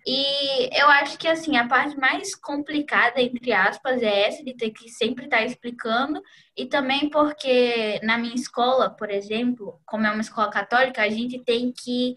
E 0.07 0.69
eu 0.79 0.87
acho 0.87 1.17
que 1.17 1.27
assim, 1.27 1.57
a 1.57 1.67
parte 1.67 1.97
mais 1.97 2.35
complicada, 2.35 3.19
entre 3.19 3.51
aspas, 3.51 4.01
é 4.03 4.27
essa 4.27 4.43
de 4.43 4.53
ter 4.53 4.69
que 4.71 4.87
sempre 4.87 5.25
estar 5.25 5.37
tá 5.37 5.45
explicando. 5.45 6.21
E 6.55 6.65
também 6.67 7.09
porque 7.09 7.99
na 8.03 8.17
minha 8.17 8.35
escola, 8.35 8.89
por 8.89 9.09
exemplo, 9.09 9.81
como 9.85 10.05
é 10.05 10.11
uma 10.11 10.21
escola 10.21 10.49
católica, 10.49 11.01
a 11.01 11.09
gente 11.09 11.39
tem 11.39 11.73
que. 11.73 12.15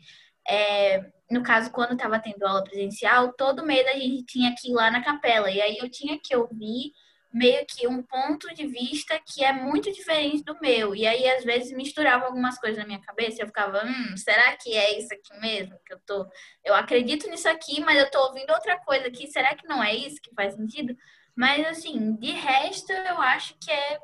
É, 0.48 1.04
no 1.30 1.42
caso, 1.42 1.70
quando 1.72 1.92
estava 1.92 2.18
tendo 2.20 2.46
aula 2.46 2.64
presencial, 2.64 3.32
todo 3.34 3.66
mês 3.66 3.86
a 3.86 3.92
gente 3.98 4.24
tinha 4.24 4.54
que 4.56 4.70
ir 4.70 4.74
lá 4.74 4.90
na 4.90 5.02
capela. 5.02 5.50
E 5.50 5.60
aí 5.60 5.78
eu 5.78 5.90
tinha 5.90 6.18
que 6.22 6.36
ouvir 6.36 6.92
meio 7.32 7.64
que 7.66 7.86
um 7.86 8.02
ponto 8.02 8.52
de 8.54 8.66
vista 8.66 9.20
que 9.20 9.44
é 9.44 9.52
muito 9.52 9.92
diferente 9.92 10.42
do 10.42 10.58
meu. 10.60 10.94
E 10.94 11.06
aí, 11.06 11.28
às 11.30 11.44
vezes, 11.44 11.76
misturava 11.76 12.26
algumas 12.26 12.58
coisas 12.58 12.78
na 12.78 12.86
minha 12.86 13.00
cabeça 13.00 13.42
eu 13.42 13.46
ficava, 13.46 13.84
hum, 13.84 14.16
será 14.16 14.56
que 14.56 14.74
é 14.74 14.98
isso 14.98 15.12
aqui 15.12 15.38
mesmo 15.40 15.78
que 15.84 15.92
eu 15.92 16.00
tô... 16.06 16.26
Eu 16.64 16.74
acredito 16.74 17.28
nisso 17.28 17.48
aqui, 17.48 17.80
mas 17.80 17.98
eu 17.98 18.10
tô 18.10 18.18
ouvindo 18.26 18.50
outra 18.50 18.78
coisa 18.78 19.08
aqui. 19.08 19.26
Será 19.26 19.54
que 19.54 19.66
não 19.66 19.82
é 19.82 19.94
isso 19.94 20.20
que 20.22 20.34
faz 20.34 20.54
sentido? 20.54 20.96
Mas, 21.36 21.66
assim, 21.66 22.16
de 22.16 22.32
resto, 22.32 22.92
eu 22.92 23.20
acho 23.20 23.54
que 23.60 23.70
é 23.70 23.98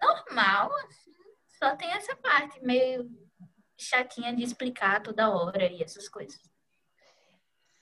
normal, 0.00 0.72
assim. 0.86 1.10
Só 1.58 1.76
tem 1.76 1.90
essa 1.92 2.14
parte 2.16 2.62
meio 2.62 3.10
chatinha 3.76 4.34
de 4.34 4.42
explicar 4.42 5.02
toda 5.02 5.30
hora 5.30 5.64
e 5.66 5.82
essas 5.82 6.08
coisas. 6.08 6.49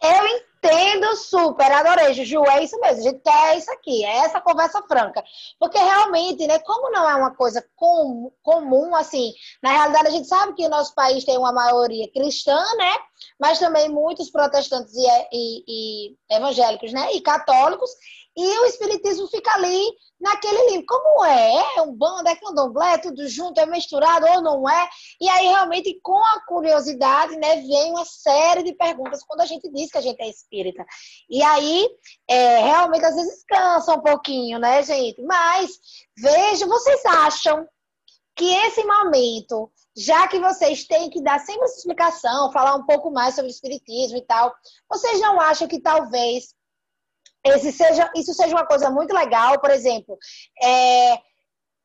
Eu 0.00 0.26
entendo 0.26 1.16
super, 1.16 1.70
adorei, 1.72 2.14
Juju, 2.14 2.44
é 2.46 2.62
isso 2.62 2.78
mesmo, 2.80 2.98
a 2.98 3.02
gente 3.02 3.20
quer 3.20 3.56
isso 3.56 3.70
aqui, 3.72 4.04
é 4.04 4.18
essa 4.18 4.40
conversa 4.40 4.82
franca. 4.82 5.22
Porque 5.58 5.78
realmente, 5.78 6.46
né, 6.46 6.58
como 6.60 6.90
não 6.90 7.08
é 7.08 7.14
uma 7.16 7.34
coisa 7.34 7.64
com, 7.74 8.32
comum, 8.42 8.94
assim, 8.94 9.32
na 9.62 9.72
realidade 9.72 10.08
a 10.08 10.10
gente 10.10 10.28
sabe 10.28 10.54
que 10.54 10.66
o 10.66 10.68
nosso 10.68 10.94
país 10.94 11.24
tem 11.24 11.36
uma 11.36 11.52
maioria 11.52 12.10
cristã, 12.12 12.56
né, 12.76 12.94
mas 13.40 13.58
também 13.58 13.88
muitos 13.88 14.30
protestantes 14.30 14.94
e, 14.94 15.06
e, 15.32 15.64
e 15.66 16.36
evangélicos, 16.36 16.92
né, 16.92 17.12
e 17.12 17.20
católicos, 17.20 17.90
e 18.38 18.58
o 18.60 18.66
espiritismo 18.66 19.26
fica 19.26 19.52
ali 19.54 19.84
naquele 20.20 20.70
livro. 20.70 20.86
Como 20.86 21.24
é? 21.24 21.76
É 21.76 21.82
um 21.82 21.92
bando, 21.92 22.28
é 22.28 22.36
candomblé, 22.36 22.96
tudo 22.98 23.26
junto, 23.26 23.58
é 23.58 23.66
misturado 23.66 24.26
ou 24.26 24.40
não 24.40 24.70
é? 24.70 24.88
E 25.20 25.28
aí, 25.28 25.48
realmente, 25.48 25.98
com 26.00 26.16
a 26.16 26.40
curiosidade, 26.46 27.36
né, 27.36 27.56
vem 27.56 27.90
uma 27.90 28.04
série 28.04 28.62
de 28.62 28.74
perguntas 28.74 29.24
quando 29.24 29.40
a 29.40 29.44
gente 29.44 29.68
diz 29.72 29.90
que 29.90 29.98
a 29.98 30.00
gente 30.00 30.22
é 30.22 30.28
espírita. 30.28 30.86
E 31.28 31.42
aí, 31.42 31.88
é, 32.28 32.60
realmente, 32.60 33.04
às 33.04 33.16
vezes 33.16 33.42
cansa 33.44 33.94
um 33.94 34.00
pouquinho, 34.00 34.60
né, 34.60 34.84
gente? 34.84 35.20
Mas, 35.22 35.72
veja, 36.16 36.64
vocês 36.64 37.04
acham 37.06 37.66
que 38.36 38.54
esse 38.54 38.84
momento, 38.84 39.68
já 39.96 40.28
que 40.28 40.38
vocês 40.38 40.86
têm 40.86 41.10
que 41.10 41.20
dar 41.20 41.40
sempre 41.40 41.64
essa 41.64 41.78
explicação, 41.78 42.52
falar 42.52 42.76
um 42.76 42.86
pouco 42.86 43.10
mais 43.10 43.34
sobre 43.34 43.50
o 43.50 43.52
espiritismo 43.52 44.16
e 44.16 44.22
tal, 44.22 44.54
vocês 44.88 45.20
não 45.20 45.40
acham 45.40 45.66
que 45.66 45.80
talvez 45.80 46.56
esse 47.44 47.72
seja, 47.72 48.10
isso 48.16 48.34
seja 48.34 48.54
uma 48.54 48.66
coisa 48.66 48.90
muito 48.90 49.14
legal, 49.14 49.58
por 49.60 49.70
exemplo, 49.70 50.18
é, 50.62 51.18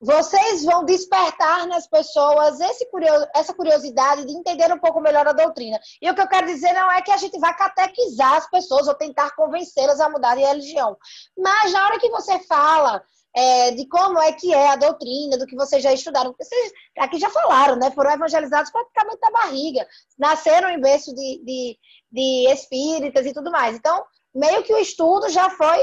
vocês 0.04 0.66
vão 0.66 0.84
despertar 0.84 1.66
nas 1.66 1.88
pessoas 1.88 2.58
curioso, 2.92 3.26
essa 3.34 3.54
curiosidade 3.54 4.26
de 4.26 4.34
entender 4.34 4.72
um 4.74 4.78
pouco 4.78 5.00
melhor 5.00 5.26
a 5.26 5.32
doutrina. 5.32 5.80
E 6.02 6.10
o 6.10 6.14
que 6.14 6.20
eu 6.20 6.28
quero 6.28 6.46
dizer 6.46 6.74
não 6.74 6.92
é 6.92 7.02
que 7.02 7.12
a 7.12 7.16
gente 7.16 7.40
vai 7.40 7.56
catequizar 7.56 8.34
as 8.34 8.50
pessoas 8.50 8.88
ou 8.90 8.96
tentar 8.96 9.34
convencê-las 9.34 10.02
a 10.02 10.10
mudar 10.10 10.36
de 10.36 10.42
religião. 10.42 10.98
Mas 11.38 11.72
na 11.72 11.86
hora 11.86 12.00
que 12.00 12.10
você 12.10 12.38
fala 12.40 13.02
é, 13.34 13.72
de 13.72 13.88
como 13.88 14.20
é 14.20 14.34
que 14.34 14.54
é 14.54 14.72
a 14.72 14.76
doutrina, 14.76 15.38
do 15.38 15.48
que 15.48 15.56
vocês 15.56 15.82
já 15.82 15.94
estudaram, 15.94 16.36
vocês 16.38 16.74
aqui 17.00 17.18
já 17.18 17.30
falaram, 17.30 17.78
né? 17.78 17.90
Foram 17.92 18.12
evangelizados 18.12 18.72
praticamente 18.72 19.22
da 19.22 19.32
barriga, 19.32 19.88
nasceram 20.20 20.70
em 20.70 20.82
berço 20.82 21.16
de, 21.16 21.42
de, 21.46 21.80
de 22.12 22.52
espíritas 22.52 23.26
e 23.26 23.34
tudo 23.34 23.50
mais. 23.50 23.78
Então, 23.78 24.04
meio 24.34 24.64
que 24.64 24.74
o 24.74 24.78
estudo 24.78 25.30
já 25.30 25.50
foi, 25.50 25.80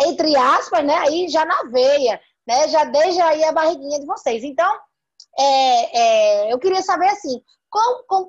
entre 0.00 0.36
aspas, 0.36 0.84
né, 0.84 0.94
aí 0.94 1.28
já 1.28 1.44
na 1.44 1.64
veia, 1.64 2.20
né, 2.46 2.68
já 2.68 2.84
desde 2.84 3.20
aí 3.20 3.44
a 3.44 3.52
barriguinha 3.52 4.00
de 4.00 4.06
vocês. 4.06 4.42
Então, 4.44 4.72
é, 5.38 5.98
é, 5.98 6.52
eu 6.52 6.58
queria 6.58 6.82
saber 6.82 7.08
assim, 7.08 7.40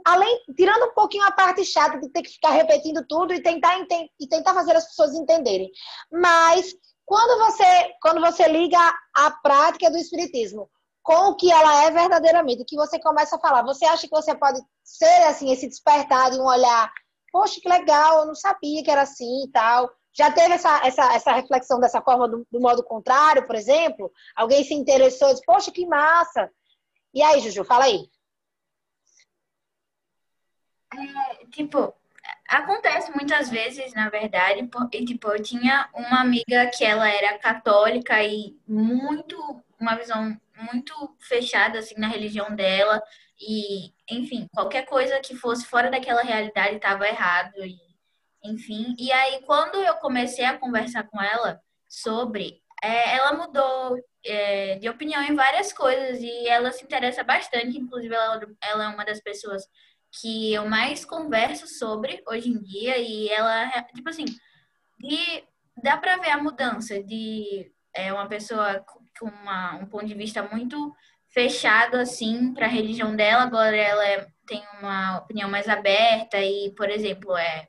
além, 0.05 0.39
tirando 0.55 0.85
um 0.85 0.93
pouquinho 0.93 1.25
a 1.25 1.31
parte 1.31 1.63
chata 1.65 1.99
de 1.99 2.09
ter 2.09 2.21
que 2.21 2.31
ficar 2.31 2.51
repetindo 2.51 3.05
tudo 3.07 3.33
e 3.33 3.41
tentar, 3.41 3.77
e 4.19 4.27
tentar 4.27 4.53
fazer 4.53 4.75
as 4.75 4.87
pessoas 4.87 5.13
entenderem. 5.13 5.69
Mas 6.11 6.73
quando 7.05 7.45
você, 7.45 7.93
quando 8.01 8.21
você 8.21 8.47
liga 8.47 8.79
a 9.15 9.31
prática 9.31 9.89
do 9.89 9.97
espiritismo 9.97 10.69
com 11.03 11.29
o 11.29 11.35
que 11.35 11.51
ela 11.51 11.83
é 11.83 11.91
verdadeiramente, 11.91 12.65
que 12.65 12.75
você 12.75 12.99
começa 12.99 13.35
a 13.35 13.39
falar, 13.39 13.63
você 13.63 13.85
acha 13.85 14.07
que 14.07 14.15
você 14.15 14.35
pode 14.35 14.61
ser 14.83 15.23
assim 15.23 15.51
esse 15.51 15.67
despertar 15.67 16.31
de 16.31 16.39
um 16.39 16.45
olhar 16.45 16.91
poxa, 17.31 17.59
que 17.61 17.69
legal, 17.69 18.19
eu 18.19 18.25
não 18.27 18.35
sabia 18.35 18.83
que 18.83 18.91
era 18.91 19.01
assim 19.01 19.45
e 19.45 19.51
tal. 19.51 19.89
Já 20.13 20.31
teve 20.31 20.53
essa, 20.53 20.85
essa, 20.85 21.13
essa 21.13 21.31
reflexão 21.33 21.79
dessa 21.79 22.01
forma 22.01 22.27
do, 22.27 22.45
do 22.51 22.59
modo 22.59 22.83
contrário, 22.83 23.47
por 23.47 23.55
exemplo? 23.55 24.11
Alguém 24.35 24.63
se 24.63 24.73
interessou 24.73 25.29
e 25.29 25.33
disse, 25.33 25.45
poxa, 25.45 25.71
que 25.71 25.85
massa. 25.85 26.49
E 27.13 27.21
aí, 27.21 27.39
Juju, 27.39 27.63
fala 27.63 27.85
aí. 27.85 28.09
É, 30.93 31.45
tipo, 31.47 31.93
acontece 32.47 33.11
muitas 33.11 33.49
vezes, 33.49 33.93
na 33.93 34.09
verdade, 34.09 34.67
porque, 34.67 35.05
tipo, 35.05 35.29
eu 35.29 35.41
tinha 35.41 35.89
uma 35.93 36.19
amiga 36.19 36.69
que 36.75 36.83
ela 36.83 37.09
era 37.09 37.39
católica 37.39 38.21
e 38.21 38.57
muito, 38.67 39.37
uma 39.79 39.95
visão 39.95 40.37
muito 40.71 41.15
fechada, 41.19 41.79
assim, 41.79 41.95
na 41.97 42.07
religião 42.07 42.53
dela. 42.53 43.01
E, 43.41 43.91
enfim, 44.09 44.47
qualquer 44.53 44.85
coisa 44.85 45.19
que 45.19 45.35
fosse 45.35 45.65
fora 45.65 45.89
daquela 45.89 46.21
realidade 46.21 46.75
estava 46.75 47.07
errado. 47.07 47.55
E, 47.65 47.75
enfim, 48.43 48.95
e 48.99 49.11
aí 49.11 49.41
quando 49.45 49.75
eu 49.75 49.95
comecei 49.95 50.45
a 50.45 50.57
conversar 50.57 51.03
com 51.07 51.19
ela 51.21 51.59
sobre, 51.89 52.61
é, 52.83 53.15
ela 53.17 53.33
mudou 53.33 53.97
é, 54.25 54.77
de 54.77 54.87
opinião 54.89 55.23
em 55.23 55.35
várias 55.35 55.73
coisas 55.73 56.19
e 56.21 56.47
ela 56.47 56.71
se 56.71 56.83
interessa 56.83 57.23
bastante. 57.23 57.77
Inclusive, 57.77 58.13
ela, 58.13 58.41
ela 58.63 58.83
é 58.85 58.87
uma 58.87 59.05
das 59.05 59.19
pessoas 59.21 59.63
que 60.19 60.53
eu 60.53 60.67
mais 60.67 61.03
converso 61.05 61.67
sobre 61.67 62.21
hoje 62.27 62.49
em 62.49 62.61
dia. 62.61 62.97
E 62.97 63.29
ela, 63.29 63.69
tipo 63.95 64.09
assim, 64.09 64.25
de, 64.99 65.43
dá 65.81 65.97
pra 65.97 66.17
ver 66.17 66.29
a 66.29 66.41
mudança 66.41 67.01
de 67.03 67.71
é, 67.93 68.13
uma 68.13 68.27
pessoa 68.27 68.83
com 69.19 69.27
uma, 69.27 69.75
um 69.75 69.85
ponto 69.85 70.05
de 70.05 70.13
vista 70.13 70.43
muito 70.43 70.93
fechado 71.33 71.95
assim 71.97 72.53
para 72.53 72.65
a 72.65 72.69
religião 72.69 73.15
dela, 73.15 73.43
agora 73.43 73.75
ela 73.75 74.05
é, 74.05 74.27
tem 74.45 74.63
uma 74.79 75.19
opinião 75.19 75.49
mais 75.49 75.67
aberta 75.67 76.37
e, 76.39 76.73
por 76.75 76.89
exemplo, 76.89 77.35
é 77.37 77.67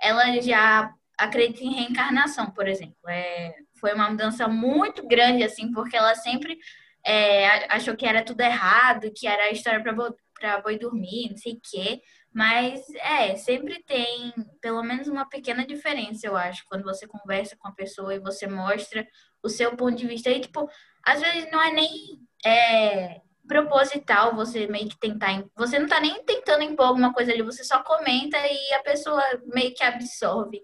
ela 0.00 0.40
já 0.40 0.92
acredita 1.18 1.64
em 1.64 1.74
reencarnação, 1.74 2.50
por 2.52 2.68
exemplo. 2.68 2.96
É, 3.08 3.54
foi 3.80 3.92
uma 3.92 4.10
mudança 4.10 4.46
muito 4.46 5.06
grande 5.06 5.42
assim, 5.42 5.72
porque 5.72 5.96
ela 5.96 6.14
sempre 6.14 6.56
é, 7.04 7.72
achou 7.72 7.96
que 7.96 8.06
era 8.06 8.24
tudo 8.24 8.40
errado, 8.40 9.12
que 9.14 9.26
era 9.26 9.44
a 9.44 9.50
história 9.50 9.82
para 9.82 10.60
boi 10.60 10.78
dormir, 10.78 11.30
não 11.30 11.36
sei 11.36 11.54
o 11.54 11.60
quê. 11.62 12.00
Mas 12.32 12.82
é, 12.96 13.34
sempre 13.34 13.82
tem 13.84 14.32
pelo 14.60 14.82
menos 14.82 15.08
uma 15.08 15.28
pequena 15.28 15.66
diferença, 15.66 16.26
eu 16.26 16.36
acho, 16.36 16.64
quando 16.66 16.84
você 16.84 17.06
conversa 17.06 17.56
com 17.56 17.66
a 17.66 17.72
pessoa 17.72 18.14
e 18.14 18.20
você 18.20 18.46
mostra 18.46 19.06
o 19.42 19.48
seu 19.48 19.74
ponto 19.76 19.96
de 19.96 20.06
vista. 20.06 20.30
E, 20.30 20.40
tipo, 20.40 20.68
às 21.04 21.20
vezes 21.20 21.50
não 21.50 21.60
é 21.60 21.72
nem 21.72 21.88
é, 22.48 23.20
proposital 23.46 24.34
você 24.34 24.66
meio 24.66 24.88
que 24.88 24.98
tentar. 24.98 25.44
Você 25.56 25.78
não 25.78 25.88
tá 25.88 26.00
nem 26.00 26.22
tentando 26.24 26.62
impor 26.62 26.86
alguma 26.86 27.12
coisa 27.12 27.32
ali, 27.32 27.42
você 27.42 27.64
só 27.64 27.82
comenta 27.82 28.36
e 28.38 28.74
a 28.74 28.82
pessoa 28.82 29.22
meio 29.46 29.74
que 29.74 29.82
absorve. 29.82 30.62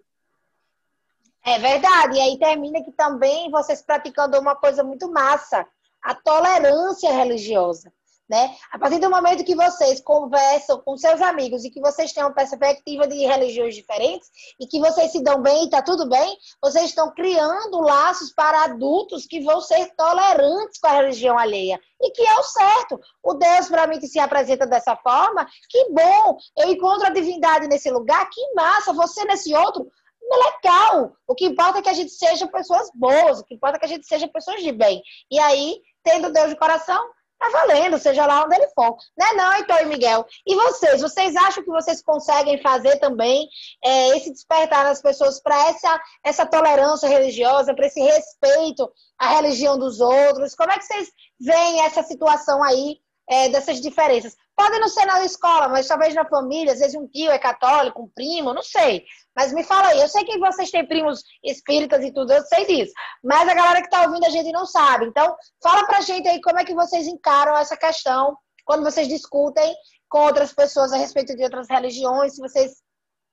É 1.44 1.58
verdade. 1.58 2.16
E 2.16 2.20
aí 2.20 2.38
termina 2.38 2.82
que 2.82 2.92
também 2.92 3.50
vocês 3.50 3.82
praticando 3.82 4.38
uma 4.38 4.56
coisa 4.56 4.82
muito 4.82 5.10
massa, 5.10 5.66
a 6.02 6.14
tolerância 6.14 7.12
religiosa. 7.12 7.92
Né? 8.28 8.56
A 8.72 8.78
partir 8.78 8.98
do 9.00 9.10
momento 9.10 9.44
que 9.44 9.54
vocês 9.54 10.00
conversam 10.00 10.80
com 10.80 10.96
seus 10.96 11.20
amigos 11.20 11.62
e 11.62 11.70
que 11.70 11.80
vocês 11.80 12.10
têm 12.10 12.24
uma 12.24 12.32
perspectiva 12.32 13.06
de 13.06 13.16
religiões 13.26 13.74
diferentes 13.74 14.30
e 14.58 14.66
que 14.66 14.80
vocês 14.80 15.12
se 15.12 15.22
dão 15.22 15.42
bem 15.42 15.62
e 15.62 15.64
está 15.66 15.82
tudo 15.82 16.08
bem, 16.08 16.34
vocês 16.62 16.86
estão 16.86 17.12
criando 17.14 17.82
laços 17.82 18.32
para 18.32 18.64
adultos 18.64 19.26
que 19.26 19.42
vão 19.42 19.60
ser 19.60 19.94
tolerantes 19.94 20.80
com 20.80 20.86
a 20.86 20.92
religião 20.92 21.38
alheia. 21.38 21.78
E 22.00 22.10
que 22.12 22.22
é 22.22 22.38
o 22.38 22.42
certo. 22.42 22.98
O 23.22 23.34
Deus, 23.34 23.68
para 23.68 23.86
mim, 23.86 23.98
que 23.98 24.08
se 24.08 24.18
apresenta 24.18 24.66
dessa 24.66 24.96
forma, 24.96 25.46
que 25.68 25.90
bom! 25.90 26.38
Eu 26.56 26.70
encontro 26.70 27.06
a 27.06 27.10
divindade 27.10 27.68
nesse 27.68 27.90
lugar, 27.90 28.28
que 28.30 28.54
massa! 28.54 28.92
Você 28.94 29.22
nesse 29.26 29.54
outro, 29.54 29.86
legal. 30.30 31.12
O 31.26 31.34
que 31.34 31.46
importa 31.46 31.78
é 31.78 31.82
que 31.82 31.88
a 31.88 31.94
gente 31.94 32.10
seja 32.10 32.46
pessoas 32.46 32.90
boas, 32.94 33.40
o 33.40 33.44
que 33.44 33.54
importa 33.54 33.76
é 33.76 33.80
que 33.80 33.86
a 33.86 33.88
gente 33.88 34.06
seja 34.06 34.28
pessoas 34.28 34.62
de 34.62 34.72
bem. 34.72 35.02
E 35.30 35.38
aí, 35.38 35.80
tendo 36.02 36.32
Deus 36.32 36.50
de 36.50 36.56
coração, 36.56 37.02
tá 37.50 37.58
valendo, 37.58 37.98
seja 37.98 38.26
lá 38.26 38.44
onde 38.44 38.56
ele 38.56 38.68
for. 38.68 38.96
Né 39.16 39.32
não, 39.34 39.56
então, 39.56 39.78
e 39.80 39.86
Miguel? 39.86 40.26
E 40.46 40.54
vocês? 40.54 41.00
Vocês 41.00 41.36
acham 41.36 41.62
que 41.62 41.70
vocês 41.70 42.02
conseguem 42.02 42.60
fazer 42.60 42.98
também 42.98 43.48
é, 43.82 44.16
esse 44.16 44.32
despertar 44.32 44.84
nas 44.84 45.00
pessoas 45.00 45.40
para 45.40 45.68
essa, 45.68 46.00
essa 46.24 46.46
tolerância 46.46 47.08
religiosa, 47.08 47.74
para 47.74 47.86
esse 47.86 48.00
respeito 48.00 48.90
à 49.18 49.28
religião 49.36 49.78
dos 49.78 50.00
outros? 50.00 50.54
Como 50.54 50.72
é 50.72 50.78
que 50.78 50.84
vocês 50.84 51.08
veem 51.40 51.82
essa 51.82 52.02
situação 52.02 52.62
aí 52.62 52.98
é, 53.28 53.48
dessas 53.48 53.80
diferenças? 53.80 54.36
Pode 54.56 54.78
não 54.78 54.88
ser 54.88 55.04
na 55.06 55.24
escola, 55.24 55.68
mas 55.68 55.88
talvez 55.88 56.14
na 56.14 56.24
família, 56.24 56.72
às 56.72 56.78
vezes 56.78 56.94
um 56.94 57.06
tio 57.08 57.30
é 57.30 57.38
católico, 57.38 58.02
um 58.02 58.08
primo, 58.08 58.54
não 58.54 58.62
sei. 58.62 59.04
Mas 59.34 59.52
me 59.52 59.64
fala 59.64 59.88
aí, 59.88 60.00
eu 60.00 60.08
sei 60.08 60.24
que 60.24 60.38
vocês 60.38 60.70
têm 60.70 60.86
primos 60.86 61.22
espíritas 61.42 62.04
e 62.04 62.12
tudo, 62.12 62.32
eu 62.32 62.42
sei 62.42 62.66
disso. 62.66 62.92
Mas 63.22 63.48
a 63.48 63.54
galera 63.54 63.80
que 63.80 63.86
está 63.86 64.02
ouvindo 64.02 64.24
a 64.24 64.30
gente 64.30 64.52
não 64.52 64.66
sabe. 64.66 65.06
Então, 65.06 65.34
fala 65.62 65.86
pra 65.86 66.00
gente 66.00 66.28
aí 66.28 66.40
como 66.40 66.58
é 66.58 66.64
que 66.64 66.74
vocês 66.74 67.06
encaram 67.06 67.56
essa 67.56 67.76
questão 67.76 68.36
quando 68.64 68.84
vocês 68.84 69.08
discutem 69.08 69.74
com 70.08 70.20
outras 70.20 70.52
pessoas 70.52 70.92
a 70.92 70.96
respeito 70.96 71.34
de 71.36 71.42
outras 71.42 71.68
religiões, 71.68 72.34
se 72.34 72.40
vocês 72.40 72.82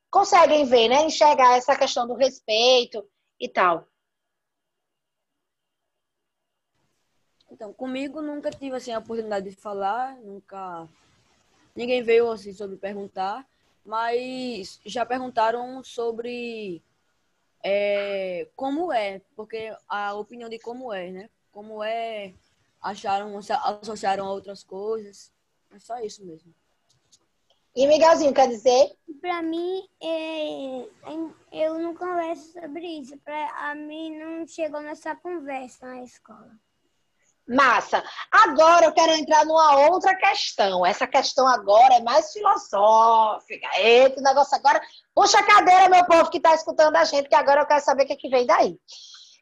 conseguem 0.10 0.66
ver, 0.66 0.90
né? 0.90 1.04
Enxergar 1.04 1.58
essa 1.58 1.76
questão 1.76 2.08
do 2.08 2.16
respeito 2.16 3.04
e 3.40 3.48
tal. 3.48 3.88
Então, 7.62 7.72
comigo 7.72 8.24
nunca 8.24 8.50
tive 8.50 8.76
assim, 8.76 8.92
a 8.92 8.98
oportunidade 8.98 9.48
de 9.48 9.56
falar, 9.56 10.16
nunca 10.16 10.90
Ninguém 11.76 12.02
veio 12.02 12.32
assim 12.32 12.52
sobre 12.54 12.76
perguntar, 12.76 13.48
mas 13.86 14.80
já 14.84 15.06
perguntaram 15.06 15.84
sobre 15.84 16.82
é, 17.64 18.48
como 18.56 18.92
é, 18.92 19.22
porque 19.36 19.72
a 19.88 20.16
opinião 20.16 20.50
de 20.50 20.58
como 20.58 20.92
é, 20.92 21.12
né? 21.12 21.30
Como 21.52 21.84
é, 21.84 22.34
acharam, 22.82 23.38
associaram 23.38 24.26
a 24.26 24.32
outras 24.32 24.64
coisas. 24.64 25.32
É 25.72 25.78
só 25.78 26.00
isso 26.00 26.26
mesmo. 26.26 26.52
E 27.76 27.86
Miguelzinho, 27.86 28.34
quer 28.34 28.48
dizer? 28.48 28.92
Para 29.22 29.44
mim, 29.44 29.88
é, 30.02 30.88
eu 31.52 31.78
não 31.78 31.96
converso 31.96 32.54
sobre 32.54 32.88
isso. 32.88 33.16
Para 33.20 33.76
mim, 33.76 34.18
não 34.18 34.48
chegou 34.48 34.82
nessa 34.82 35.16
conversa 35.16 35.86
na 35.86 36.02
escola. 36.02 36.60
Massa. 37.52 38.02
Agora 38.32 38.86
eu 38.86 38.94
quero 38.94 39.12
entrar 39.12 39.46
numa 39.46 39.90
outra 39.90 40.16
questão. 40.16 40.86
Essa 40.86 41.06
questão 41.06 41.46
agora 41.48 41.96
é 41.96 42.02
mais 42.02 42.32
filosófica. 42.32 43.68
Eita, 43.78 44.20
o 44.20 44.24
negócio 44.24 44.56
agora. 44.56 44.82
Puxa 45.14 45.38
a 45.40 45.44
cadeira, 45.44 45.90
meu 45.90 46.06
povo 46.06 46.30
que 46.30 46.38
está 46.38 46.56
escutando 46.56 46.96
a 46.96 47.04
gente, 47.04 47.28
que 47.28 47.36
agora 47.36 47.62
eu 47.62 47.66
quero 47.66 47.84
saber 47.84 48.04
o 48.04 48.08
que, 48.08 48.14
é 48.14 48.16
que 48.16 48.30
vem 48.30 48.46
daí. 48.46 48.78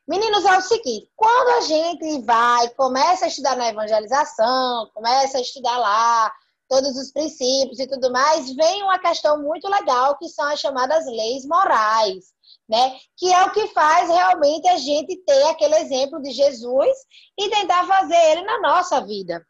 Meninos, 0.08 0.44
é 0.44 0.58
o 0.58 0.62
seguinte: 0.62 1.08
quando 1.16 1.58
a 1.58 1.62
gente 1.62 2.26
vai, 2.26 2.70
começa 2.70 3.26
a 3.26 3.28
estudar 3.28 3.56
na 3.56 3.70
evangelização, 3.70 4.90
começa 4.94 5.38
a 5.38 5.42
estudar 5.42 5.78
lá 5.78 6.32
todos 6.68 6.96
os 6.98 7.12
princípios 7.12 7.80
e 7.80 7.88
tudo 7.88 8.12
mais, 8.12 8.56
vem 8.56 8.84
uma 8.84 9.00
questão 9.00 9.42
muito 9.42 9.68
legal 9.68 10.18
que 10.18 10.30
são 10.30 10.46
as 10.46 10.60
chamadas 10.60 11.06
leis 11.06 11.44
morais 11.46 12.26
né? 12.70 12.96
Que 13.18 13.34
é 13.34 13.44
o 13.46 13.52
que 13.52 13.68
faz 13.68 14.08
realmente 14.08 14.68
a 14.68 14.78
gente 14.78 15.18
ter 15.26 15.44
aquele 15.48 15.76
exemplo 15.78 16.22
de 16.22 16.32
Jesus 16.32 16.96
e 17.38 17.50
tentar 17.50 17.88
fazer 17.88 18.32
ele 18.32 18.44
na 18.44 18.62
nossa 18.62 19.02
vida. 19.02 19.44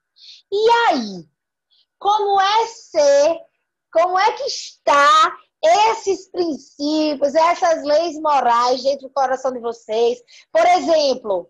E 0.51 0.69
aí, 0.87 1.25
como 1.99 2.39
é 2.39 2.65
ser, 2.67 3.39
como 3.91 4.17
é 4.17 4.31
que 4.31 4.43
está 4.43 5.37
esses 5.61 6.31
princípios, 6.31 7.35
essas 7.35 7.83
leis 7.83 8.17
morais 8.19 8.81
dentro 8.81 9.09
do 9.09 9.13
coração 9.13 9.51
de 9.51 9.59
vocês? 9.59 10.19
Por 10.51 10.65
exemplo, 10.65 11.49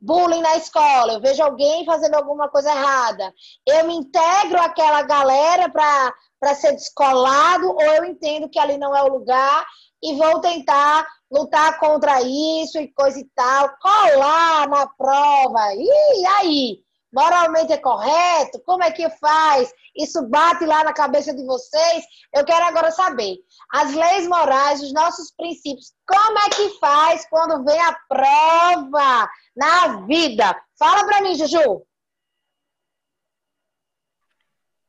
bullying 0.00 0.42
na 0.42 0.56
escola, 0.56 1.12
eu 1.12 1.20
vejo 1.20 1.42
alguém 1.42 1.84
fazendo 1.84 2.14
alguma 2.14 2.48
coisa 2.48 2.70
errada, 2.70 3.32
eu 3.66 3.86
me 3.86 3.94
integro 3.94 4.60
àquela 4.60 5.02
galera 5.02 5.68
para 5.68 6.54
ser 6.54 6.72
descolado 6.72 7.68
ou 7.70 7.82
eu 7.82 8.04
entendo 8.04 8.48
que 8.48 8.58
ali 8.58 8.78
não 8.78 8.96
é 8.96 9.02
o 9.02 9.12
lugar 9.12 9.64
e 10.02 10.14
vou 10.14 10.40
tentar 10.40 11.06
lutar 11.30 11.78
contra 11.78 12.20
isso 12.22 12.78
e 12.78 12.92
coisa 12.92 13.18
e 13.18 13.24
tal, 13.34 13.76
colar 13.78 14.68
na 14.68 14.86
prova. 14.86 15.74
E 15.74 16.26
aí? 16.38 16.88
Moralmente 17.12 17.72
é 17.72 17.78
correto? 17.78 18.60
Como 18.66 18.82
é 18.82 18.90
que 18.90 19.08
faz? 19.10 19.72
Isso 19.96 20.26
bate 20.28 20.64
lá 20.66 20.84
na 20.84 20.92
cabeça 20.92 21.34
de 21.34 21.44
vocês? 21.44 22.04
Eu 22.34 22.44
quero 22.44 22.66
agora 22.66 22.90
saber. 22.90 23.38
As 23.72 23.94
leis 23.94 24.28
morais, 24.28 24.82
os 24.82 24.92
nossos 24.92 25.32
princípios, 25.32 25.94
como 26.06 26.38
é 26.38 26.50
que 26.50 26.78
faz 26.78 27.26
quando 27.28 27.64
vem 27.64 27.80
a 27.80 27.98
prova 28.08 29.28
na 29.56 30.06
vida? 30.06 30.54
Fala 30.78 31.06
pra 31.06 31.22
mim, 31.22 31.34
Juju. 31.34 31.82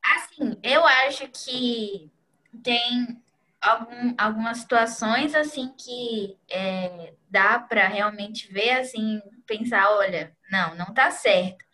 Assim, 0.04 0.60
eu 0.62 0.86
acho 0.86 1.28
que 1.30 2.12
tem 2.64 3.22
algum, 3.62 4.14
algumas 4.18 4.60
situações 4.60 5.36
assim 5.36 5.74
que 5.78 6.38
é, 6.50 7.14
dá 7.30 7.60
para 7.60 7.88
realmente 7.88 8.52
ver 8.52 8.72
assim, 8.72 9.22
pensar, 9.46 9.90
olha, 9.92 10.36
não, 10.52 10.76
não 10.76 10.94
tá 10.94 11.12
certo. 11.12 11.66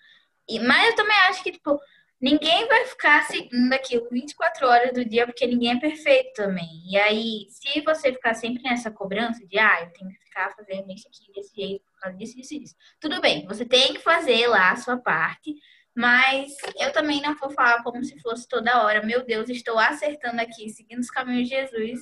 E, 0.47 0.59
mas 0.59 0.89
eu 0.89 0.95
também 0.95 1.17
acho 1.27 1.43
que, 1.43 1.51
tipo, 1.51 1.79
ninguém 2.21 2.67
vai 2.67 2.85
ficar 2.85 3.23
seguindo 3.23 3.71
aquilo 3.73 4.07
24 4.11 4.67
horas 4.67 4.93
do 4.93 5.05
dia, 5.05 5.25
porque 5.25 5.47
ninguém 5.47 5.71
é 5.71 5.79
perfeito 5.79 6.33
também. 6.33 6.69
E 6.89 6.97
aí, 6.97 7.47
se 7.49 7.81
você 7.81 8.13
ficar 8.13 8.33
sempre 8.35 8.63
nessa 8.63 8.91
cobrança 8.91 9.45
de, 9.45 9.57
ah, 9.57 9.81
eu 9.81 9.91
tenho 9.91 10.09
que 10.09 10.19
ficar 10.19 10.53
fazendo 10.55 10.91
isso 10.91 11.07
aqui 11.07 11.31
desse 11.33 11.55
jeito, 11.55 11.83
por 11.91 11.99
causa 11.99 12.17
disso, 12.17 12.35
disso, 12.35 12.59
disso. 12.59 12.75
Tudo 12.99 13.21
bem, 13.21 13.45
você 13.47 13.65
tem 13.65 13.93
que 13.93 13.99
fazer 13.99 14.47
lá 14.47 14.71
a 14.71 14.75
sua 14.77 14.97
parte, 14.97 15.55
mas 15.95 16.55
eu 16.77 16.91
também 16.91 17.21
não 17.21 17.35
vou 17.35 17.49
falar 17.51 17.81
como 17.81 18.03
se 18.03 18.19
fosse 18.19 18.47
toda 18.47 18.83
hora. 18.83 19.05
Meu 19.05 19.25
Deus, 19.25 19.49
estou 19.49 19.79
acertando 19.79 20.41
aqui, 20.41 20.69
seguindo 20.69 20.99
os 20.99 21.09
caminhos 21.09 21.47
de 21.47 21.55
Jesus. 21.55 22.01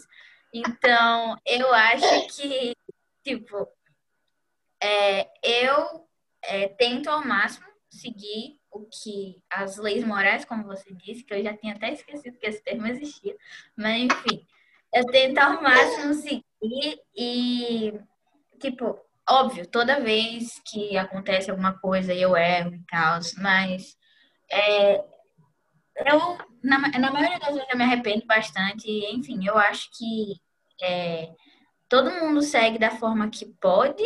Então, 0.51 1.37
eu 1.45 1.73
acho 1.73 2.27
que, 2.35 2.73
tipo, 3.23 3.67
é, 4.81 5.29
eu 5.43 6.07
é, 6.43 6.67
tento 6.69 7.09
ao 7.09 7.23
máximo 7.25 7.67
seguir 7.89 8.59
o 8.71 8.85
que 8.85 9.41
as 9.49 9.77
leis 9.77 10.03
morais, 10.03 10.43
como 10.43 10.63
você 10.63 10.91
disse, 10.95 11.23
que 11.23 11.33
eu 11.33 11.43
já 11.43 11.55
tinha 11.55 11.75
até 11.75 11.93
esquecido 11.93 12.37
que 12.39 12.47
esse 12.47 12.61
termo 12.63 12.87
existia, 12.87 13.37
mas 13.77 14.01
enfim, 14.01 14.47
eu 14.93 15.05
tento 15.05 15.37
ao 15.37 15.61
máximo 15.61 16.13
seguir 16.15 16.99
e, 17.15 17.93
tipo, 18.59 18.99
óbvio, 19.29 19.67
toda 19.67 19.99
vez 19.99 20.61
que 20.65 20.97
acontece 20.97 21.49
alguma 21.49 21.73
coisa 21.79 22.13
eu 22.13 22.35
erro 22.35 22.73
e 22.75 22.83
tal, 22.89 23.19
mas 23.37 23.95
é, 24.51 25.03
eu, 25.95 26.37
na, 26.63 26.79
na 26.79 27.11
maioria 27.11 27.39
das 27.39 27.53
vezes, 27.55 27.69
eu 27.71 27.77
me 27.77 27.83
arrependo 27.83 28.25
bastante. 28.25 28.89
Enfim, 29.13 29.45
eu 29.45 29.57
acho 29.57 29.89
que 29.97 30.35
é, 30.81 31.33
todo 31.87 32.11
mundo 32.11 32.41
segue 32.41 32.77
da 32.79 32.91
forma 32.91 33.29
que 33.29 33.45
pode 33.61 34.03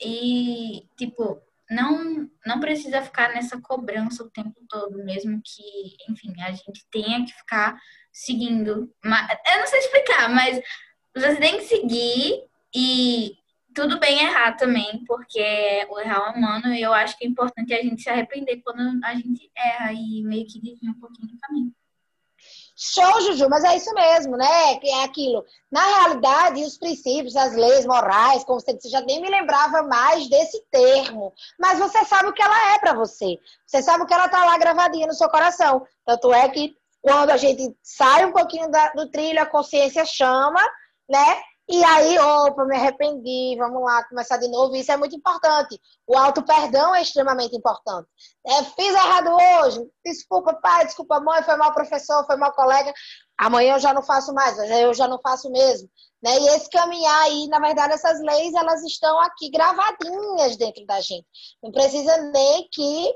e, 0.00 0.86
tipo, 0.96 1.40
não, 1.70 2.28
não 2.44 2.60
precisa 2.60 3.02
ficar 3.02 3.32
nessa 3.32 3.60
cobrança 3.60 4.22
o 4.22 4.30
tempo 4.30 4.54
todo, 4.68 5.02
mesmo 5.04 5.40
que, 5.42 5.96
enfim, 6.10 6.32
a 6.42 6.52
gente 6.52 6.84
tenha 6.90 7.24
que 7.24 7.32
ficar 7.32 7.78
seguindo. 8.12 8.92
Eu 9.02 9.58
não 9.58 9.66
sei 9.66 9.78
explicar, 9.80 10.28
mas 10.28 10.60
você 11.14 11.36
tem 11.36 11.58
que 11.58 11.64
seguir 11.64 12.44
e 12.74 13.36
tudo 13.74 13.98
bem 13.98 14.20
errar 14.20 14.56
também, 14.56 15.04
porque 15.06 15.86
o 15.90 15.98
errar 15.98 16.32
é 16.34 16.38
humano 16.38 16.74
e 16.74 16.80
eu 16.80 16.92
acho 16.92 17.18
que 17.18 17.24
é 17.24 17.28
importante 17.28 17.74
a 17.74 17.82
gente 17.82 18.02
se 18.02 18.08
arrepender 18.08 18.62
quando 18.62 19.04
a 19.04 19.14
gente 19.14 19.50
erra 19.56 19.92
e 19.92 20.22
meio 20.22 20.46
que 20.46 20.60
desvia 20.60 20.90
um 20.90 21.00
pouquinho 21.00 21.28
do 21.28 21.38
caminho. 21.38 21.72
Show, 22.76 23.20
Juju, 23.20 23.48
mas 23.48 23.62
é 23.62 23.76
isso 23.76 23.92
mesmo, 23.94 24.36
né? 24.36 24.76
Que 24.80 24.88
é 24.88 25.04
aquilo. 25.04 25.44
Na 25.70 25.80
realidade, 25.80 26.64
os 26.64 26.76
princípios, 26.76 27.36
as 27.36 27.54
leis 27.54 27.86
morais, 27.86 28.42
como 28.42 28.60
você 28.60 28.74
disse, 28.74 28.90
já 28.90 29.00
nem 29.00 29.20
me 29.22 29.30
lembrava 29.30 29.82
mais 29.84 30.28
desse 30.28 30.60
termo. 30.72 31.32
Mas 31.58 31.78
você 31.78 32.04
sabe 32.04 32.28
o 32.28 32.32
que 32.32 32.42
ela 32.42 32.74
é 32.74 32.78
para 32.80 32.92
você. 32.92 33.38
Você 33.64 33.80
sabe 33.80 34.02
o 34.02 34.06
que 34.06 34.12
ela 34.12 34.28
tá 34.28 34.44
lá 34.44 34.58
gravadinha 34.58 35.06
no 35.06 35.14
seu 35.14 35.28
coração. 35.28 35.86
Tanto 36.04 36.32
é 36.32 36.48
que 36.48 36.74
quando 37.00 37.30
a 37.30 37.36
gente 37.36 37.76
sai 37.80 38.24
um 38.26 38.32
pouquinho 38.32 38.68
da, 38.68 38.88
do 38.90 39.08
trilho, 39.08 39.40
a 39.40 39.46
consciência 39.46 40.04
chama, 40.04 40.60
né? 41.08 41.42
E 41.66 41.82
aí, 41.82 42.18
opa, 42.18 42.64
me 42.66 42.76
arrependi, 42.76 43.56
vamos 43.58 43.82
lá, 43.82 44.04
começar 44.04 44.36
de 44.36 44.48
novo. 44.48 44.76
Isso 44.76 44.92
é 44.92 44.96
muito 44.98 45.16
importante. 45.16 45.80
O 46.06 46.16
auto-perdão 46.16 46.94
é 46.94 47.00
extremamente 47.00 47.56
importante. 47.56 48.06
É, 48.46 48.62
fiz 48.64 48.94
errado 48.94 49.30
hoje, 49.34 49.80
desculpa 50.04 50.52
pai, 50.54 50.84
desculpa 50.84 51.20
mãe, 51.20 51.42
foi 51.42 51.56
mal 51.56 51.72
professor, 51.72 52.26
foi 52.26 52.36
mal 52.36 52.52
colega. 52.52 52.92
Amanhã 53.38 53.76
eu 53.76 53.80
já 53.80 53.94
não 53.94 54.02
faço 54.02 54.34
mais, 54.34 54.58
eu 54.58 54.92
já 54.92 55.08
não 55.08 55.18
faço 55.22 55.50
mesmo. 55.50 55.88
Né? 56.22 56.38
E 56.38 56.48
esse 56.48 56.68
caminhar 56.68 57.22
aí, 57.22 57.46
na 57.48 57.58
verdade, 57.58 57.94
essas 57.94 58.20
leis, 58.20 58.52
elas 58.54 58.82
estão 58.82 59.18
aqui 59.20 59.50
gravadinhas 59.50 60.56
dentro 60.56 60.84
da 60.84 61.00
gente. 61.00 61.26
Não 61.62 61.72
precisa 61.72 62.16
nem 62.30 62.68
que 62.70 63.14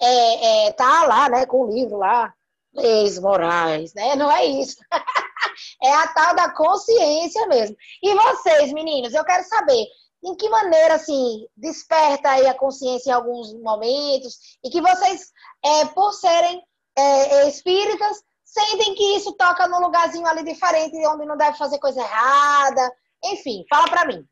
é, 0.00 0.66
é, 0.66 0.72
tá 0.72 1.06
lá, 1.06 1.28
né, 1.28 1.46
com 1.46 1.62
o 1.62 1.70
livro 1.70 1.96
lá, 1.96 2.32
leis 2.76 3.18
morais, 3.18 3.94
né? 3.94 4.14
Não 4.14 4.30
é 4.30 4.44
isso. 4.44 4.76
é 5.82 5.92
a 5.92 6.08
tal 6.08 6.34
da 6.34 6.50
consciência 6.50 7.46
mesmo. 7.46 7.76
E 8.02 8.14
vocês, 8.14 8.72
meninos, 8.72 9.14
eu 9.14 9.24
quero 9.24 9.44
saber 9.44 9.86
em 10.24 10.34
que 10.34 10.48
maneira, 10.48 10.94
assim, 10.94 11.46
desperta 11.56 12.30
aí 12.30 12.46
a 12.46 12.54
consciência 12.54 13.10
em 13.10 13.14
alguns 13.14 13.54
momentos 13.54 14.58
e 14.64 14.70
que 14.70 14.80
vocês, 14.80 15.32
é, 15.64 15.84
por 15.86 16.12
serem 16.12 16.62
é, 16.96 17.48
espíritas, 17.48 18.22
sentem 18.44 18.94
que 18.94 19.16
isso 19.16 19.32
toca 19.34 19.68
num 19.68 19.80
lugarzinho 19.80 20.26
ali 20.26 20.42
diferente, 20.42 21.06
onde 21.06 21.26
não 21.26 21.36
deve 21.36 21.58
fazer 21.58 21.78
coisa 21.78 22.00
errada. 22.00 22.92
Enfim, 23.24 23.64
fala 23.68 23.88
para 23.88 24.06
mim. 24.06 24.26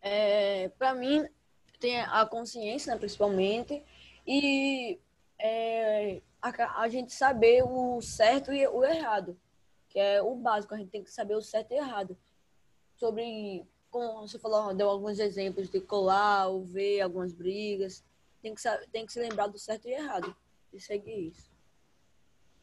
É, 0.00 0.68
para 0.78 0.94
mim, 0.94 1.24
tem 1.78 2.00
a 2.00 2.26
consciência, 2.26 2.92
né, 2.92 2.98
principalmente, 2.98 3.84
e 4.26 5.00
é, 5.38 6.20
a, 6.42 6.80
a, 6.80 6.88
gente 6.88 7.12
saber 7.12 7.62
o 7.62 8.00
certo 8.02 8.52
e 8.52 8.66
o 8.66 8.84
errado 8.84 9.38
que 9.92 9.98
é 9.98 10.22
o 10.22 10.34
básico, 10.34 10.74
a 10.74 10.78
gente 10.78 10.90
tem 10.90 11.04
que 11.04 11.10
saber 11.10 11.36
o 11.36 11.42
certo 11.42 11.72
e 11.72 11.76
errado. 11.76 12.16
Sobre, 12.96 13.62
como 13.90 14.26
você 14.26 14.38
falou, 14.38 14.74
deu 14.74 14.88
alguns 14.88 15.18
exemplos 15.18 15.68
de 15.68 15.82
colar 15.82 16.48
ou 16.48 16.64
ver 16.64 17.02
algumas 17.02 17.34
brigas. 17.34 18.02
Tem 18.40 18.54
que, 18.54 18.60
saber, 18.62 18.88
tem 18.88 19.04
que 19.04 19.12
se 19.12 19.20
lembrar 19.20 19.48
do 19.48 19.58
certo 19.58 19.86
e 19.86 19.92
errado 19.92 20.34
e 20.72 20.80
seguir 20.80 21.28
isso. 21.28 21.52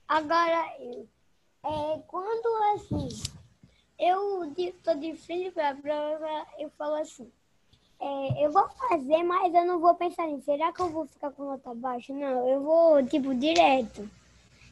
Agora, 0.08 0.65
é, 0.82 2.00
quando 2.08 2.74
assim, 2.74 3.10
eu 4.00 4.52
estou 4.58 4.96
de 4.96 5.15
frente 5.15 5.52
para 5.52 5.70
a 5.70 5.76
prova, 5.76 6.48
eu 6.58 6.72
falo 6.72 6.96
assim, 6.96 7.32
é, 8.00 8.46
eu 8.46 8.52
vou 8.52 8.68
fazer, 8.70 9.24
mas 9.24 9.54
eu 9.54 9.66
não 9.66 9.80
vou 9.80 9.94
pensar 9.96 10.28
em 10.28 10.40
será 10.42 10.72
que 10.72 10.82
eu 10.82 10.90
vou 10.90 11.06
ficar 11.06 11.32
com 11.32 11.44
nota 11.44 11.74
baixa? 11.74 12.14
Não, 12.14 12.48
eu 12.48 12.62
vou, 12.62 13.06
tipo, 13.06 13.36
direto. 13.36 14.10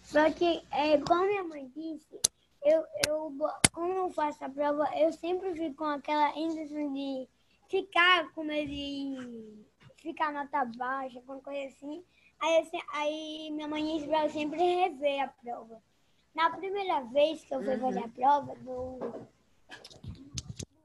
Só 0.03 0.31
que, 0.31 0.63
é, 0.71 0.97
como 0.99 1.25
minha 1.25 1.43
mãe 1.43 1.69
disse, 1.75 2.19
eu, 2.63 2.83
eu, 3.05 3.33
como 3.73 3.93
eu 3.93 4.09
faço 4.09 4.43
a 4.45 4.49
prova, 4.49 4.89
eu 4.97 5.11
sempre 5.11 5.53
fico 5.53 5.75
com 5.75 5.85
aquela 5.85 6.37
intenção 6.37 6.93
de 6.93 7.27
ficar 7.67 8.31
com 8.33 8.43
medo 8.43 8.69
de 8.69 9.65
ficar 10.01 10.31
nota 10.31 10.63
baixa, 10.77 11.19
alguma 11.19 11.39
coisa 11.39 11.67
assim. 11.67 12.03
Aí, 12.39 12.69
aí 12.93 13.51
minha 13.51 13.67
mãe 13.67 13.85
disse 13.85 14.07
pra 14.07 14.25
eu 14.25 14.29
sempre 14.29 14.57
rever 14.57 15.23
a 15.23 15.27
prova. 15.27 15.81
Na 16.33 16.49
primeira 16.51 17.01
vez 17.01 17.43
que 17.43 17.53
eu 17.53 17.63
fui 17.63 17.77
fazer 17.77 17.99
a 17.99 18.03
uhum. 18.03 18.09
prova, 18.09 18.55
do 18.55 19.27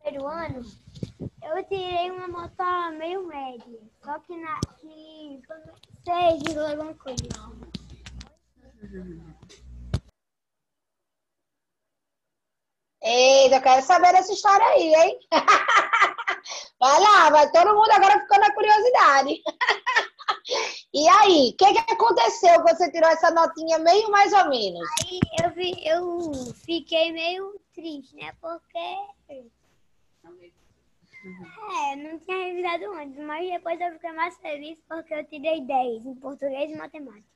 primeiro 0.01 0.27
ano, 0.27 0.63
eu 1.43 1.65
tirei 1.65 2.11
uma 2.11 2.29
nota 2.29 2.91
meio 2.93 3.27
média. 3.27 3.81
Só 4.05 4.19
que 4.21 4.37
na 4.37 4.59
que 4.79 5.43
6, 6.05 6.57
alguma 6.57 6.95
coisa. 6.95 7.23
Eita, 13.03 13.57
eu 13.57 13.63
quero 13.63 13.83
saber 13.83 14.13
dessa 14.13 14.33
história 14.33 14.67
aí, 14.67 14.95
hein? 14.95 15.19
Vai 16.79 17.01
lá, 17.01 17.31
vai 17.31 17.49
todo 17.53 17.77
mundo 17.77 17.91
agora 17.93 18.19
ficando 18.21 18.41
na 18.41 18.55
curiosidade. 18.55 19.43
E 20.95 21.09
aí, 21.09 21.51
o 21.51 21.57
que, 21.57 21.73
que 21.73 21.93
aconteceu 21.93 22.61
quando 22.63 22.77
você 22.77 22.91
tirou 22.91 23.09
essa 23.09 23.31
notinha 23.31 23.79
meio 23.79 24.11
mais 24.11 24.31
ou 24.33 24.49
menos? 24.51 24.87
Aí 25.07 25.21
eu, 25.43 25.51
vi, 25.51 25.87
eu 25.87 26.55
fiquei 26.67 27.13
meio 27.13 27.59
triste, 27.75 28.15
né? 28.15 28.33
Porque. 28.41 29.47
É, 31.25 31.97
não 31.97 32.19
tinha 32.19 32.37
revisado 32.47 32.93
antes, 32.95 33.19
mas 33.25 33.51
depois 33.51 33.81
eu 33.81 33.93
fiquei 33.93 34.13
mais 34.13 34.37
feliz 34.39 34.79
porque 34.89 35.15
eu 35.15 35.25
tirei 35.27 35.61
10 35.61 36.07
em 36.07 36.15
português 36.17 36.71
e 36.71 36.77
matemática. 36.77 37.31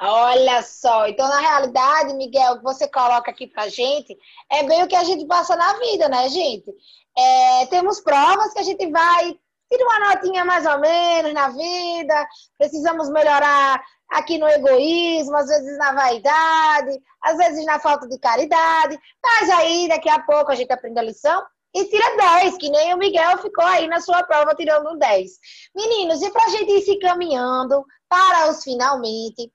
Olha 0.00 0.62
só, 0.62 1.08
então 1.08 1.26
na 1.26 1.40
realidade, 1.40 2.14
Miguel, 2.14 2.52
o 2.52 2.58
que 2.58 2.64
você 2.64 2.86
coloca 2.86 3.30
aqui 3.30 3.48
pra 3.48 3.68
gente 3.68 4.16
é 4.50 4.62
bem 4.62 4.84
o 4.84 4.88
que 4.88 4.94
a 4.94 5.02
gente 5.02 5.26
passa 5.26 5.56
na 5.56 5.72
vida, 5.78 6.08
né, 6.08 6.28
gente? 6.28 6.72
É, 7.16 7.66
temos 7.66 8.00
provas 8.00 8.52
que 8.52 8.60
a 8.60 8.62
gente 8.62 8.88
vai 8.90 9.36
tira 9.70 9.84
uma 9.84 10.14
notinha 10.14 10.44
mais 10.44 10.64
ou 10.66 10.78
menos 10.80 11.32
na 11.34 11.48
vida, 11.50 12.28
precisamos 12.56 13.10
melhorar 13.10 13.82
aqui 14.08 14.38
no 14.38 14.48
egoísmo, 14.48 15.36
às 15.36 15.46
vezes 15.46 15.76
na 15.76 15.92
vaidade, 15.92 16.98
às 17.22 17.36
vezes 17.36 17.64
na 17.66 17.78
falta 17.78 18.08
de 18.08 18.18
caridade, 18.18 18.98
mas 19.22 19.50
aí 19.50 19.88
daqui 19.88 20.08
a 20.08 20.20
pouco 20.20 20.50
a 20.50 20.54
gente 20.54 20.72
aprende 20.72 20.98
a 20.98 21.02
lição 21.02 21.44
e 21.74 21.84
tira 21.84 22.16
10, 22.40 22.56
que 22.56 22.70
nem 22.70 22.94
o 22.94 22.98
Miguel 22.98 23.38
ficou 23.38 23.64
aí 23.64 23.86
na 23.86 24.00
sua 24.00 24.22
prova 24.22 24.54
tirando 24.54 24.96
10. 24.96 25.30
Meninos, 25.74 26.22
e 26.22 26.30
pra 26.30 26.48
gente 26.48 26.72
ir 26.72 26.82
se 26.82 26.98
caminhando 26.98 27.84
para 28.08 28.50
os 28.50 28.64
finalmente, 28.64 29.52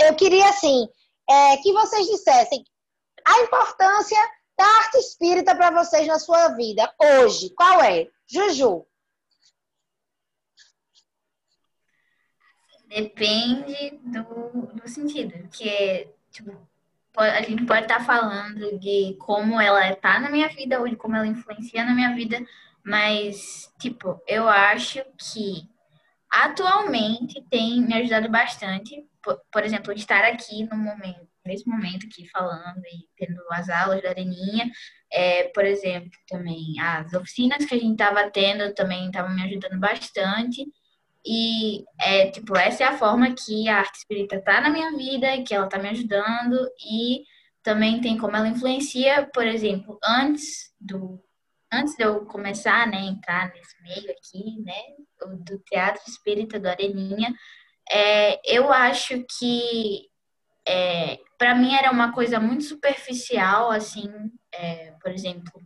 eu 0.00 0.14
queria, 0.16 0.48
assim, 0.48 0.88
é, 1.28 1.56
que 1.58 1.72
vocês 1.72 2.06
dissessem 2.06 2.64
a 3.26 3.40
importância 3.40 4.18
da 4.56 4.64
arte 4.64 4.98
espírita 4.98 5.54
para 5.54 5.70
vocês 5.70 6.06
na 6.06 6.18
sua 6.18 6.48
vida 6.48 6.92
hoje. 6.98 7.50
Qual 7.50 7.80
é? 7.82 8.08
Juju. 8.26 8.86
Depende 12.86 13.98
do, 14.04 14.66
do 14.72 14.88
sentido, 14.88 15.48
que 15.48 15.68
é, 15.68 16.14
tipo, 16.30 16.52
a 17.20 17.42
gente 17.42 17.64
pode 17.64 17.82
estar 17.82 17.98
tá 17.98 18.04
falando 18.04 18.78
de 18.78 19.16
como 19.20 19.60
ela 19.60 19.90
está 19.90 20.18
na 20.18 20.30
minha 20.30 20.48
vida 20.48 20.80
ou 20.80 20.88
de 20.88 20.96
como 20.96 21.16
ela 21.16 21.26
influencia 21.26 21.84
na 21.84 21.94
minha 21.94 22.14
vida, 22.14 22.44
mas, 22.84 23.72
tipo, 23.80 24.20
eu 24.26 24.48
acho 24.48 25.02
que 25.18 25.68
atualmente 26.30 27.42
tem 27.48 27.80
me 27.80 27.94
ajudado 27.94 28.28
bastante 28.28 29.06
por, 29.24 29.40
por 29.50 29.64
exemplo, 29.64 29.92
estar 29.92 30.22
aqui 30.24 30.64
no 30.64 30.76
momento, 30.76 31.26
nesse 31.44 31.66
momento 31.66 32.06
aqui 32.06 32.28
falando 32.28 32.82
e 32.84 33.08
tendo 33.16 33.40
as 33.50 33.68
aulas 33.70 34.02
da 34.02 34.10
Areninha, 34.10 34.70
é, 35.10 35.44
por 35.44 35.64
exemplo, 35.64 36.10
também 36.28 36.78
as 36.78 37.12
oficinas 37.14 37.64
que 37.64 37.74
a 37.74 37.78
gente 37.78 37.92
estava 37.92 38.30
tendo 38.30 38.74
também 38.74 39.06
estavam 39.06 39.34
me 39.34 39.42
ajudando 39.42 39.80
bastante. 39.80 40.66
E 41.26 41.84
é 42.00 42.30
tipo, 42.30 42.56
essa 42.56 42.84
é 42.84 42.86
a 42.86 42.98
forma 42.98 43.34
que 43.34 43.68
a 43.68 43.78
arte 43.78 43.98
espírita 43.98 44.36
está 44.36 44.60
na 44.60 44.70
minha 44.70 44.94
vida, 44.96 45.42
que 45.42 45.54
ela 45.54 45.64
está 45.64 45.78
me 45.78 45.88
ajudando. 45.88 46.68
E 46.84 47.24
também 47.62 48.00
tem 48.00 48.18
como 48.18 48.36
ela 48.36 48.48
influencia, 48.48 49.28
por 49.32 49.46
exemplo, 49.46 49.98
antes 50.04 50.72
do 50.80 51.20
antes 51.72 51.96
de 51.96 52.04
eu 52.04 52.24
começar, 52.26 52.86
né, 52.86 53.00
entrar 53.00 53.52
nesse 53.52 53.82
meio 53.82 54.12
aqui, 54.12 54.62
né, 54.62 54.80
do 55.40 55.58
teatro 55.58 56.02
espírita 56.06 56.60
do 56.60 56.68
Areninha, 56.68 57.34
é, 57.90 58.40
eu 58.44 58.72
acho 58.72 59.24
que 59.38 60.08
é, 60.66 61.18
para 61.36 61.54
mim 61.54 61.74
era 61.74 61.90
uma 61.90 62.12
coisa 62.12 62.38
muito 62.38 62.64
superficial, 62.64 63.70
assim, 63.70 64.08
é, 64.52 64.92
por 65.02 65.10
exemplo, 65.10 65.60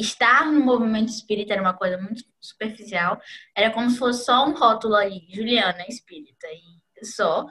estar 0.00 0.46
no 0.46 0.64
movimento 0.64 1.08
espírita 1.08 1.52
era 1.52 1.62
uma 1.62 1.74
coisa 1.74 1.98
muito 1.98 2.22
superficial, 2.40 3.20
era 3.56 3.70
como 3.70 3.90
se 3.90 3.98
fosse 3.98 4.24
só 4.24 4.46
um 4.46 4.54
rótulo 4.54 4.94
ali, 4.94 5.26
Juliana 5.30 5.84
espírita, 5.88 6.46
e 6.48 7.04
só. 7.04 7.46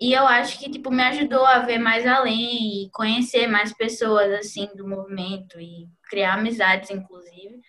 E 0.00 0.12
eu 0.12 0.26
acho 0.26 0.58
que, 0.58 0.70
tipo, 0.70 0.90
me 0.90 1.02
ajudou 1.04 1.44
a 1.44 1.60
ver 1.60 1.78
mais 1.78 2.06
além 2.06 2.84
e 2.84 2.90
conhecer 2.90 3.46
mais 3.46 3.72
pessoas, 3.72 4.32
assim, 4.32 4.68
do 4.74 4.86
movimento 4.86 5.60
e 5.60 5.88
criar 6.08 6.34
amizades, 6.34 6.90
inclusive. 6.90 7.60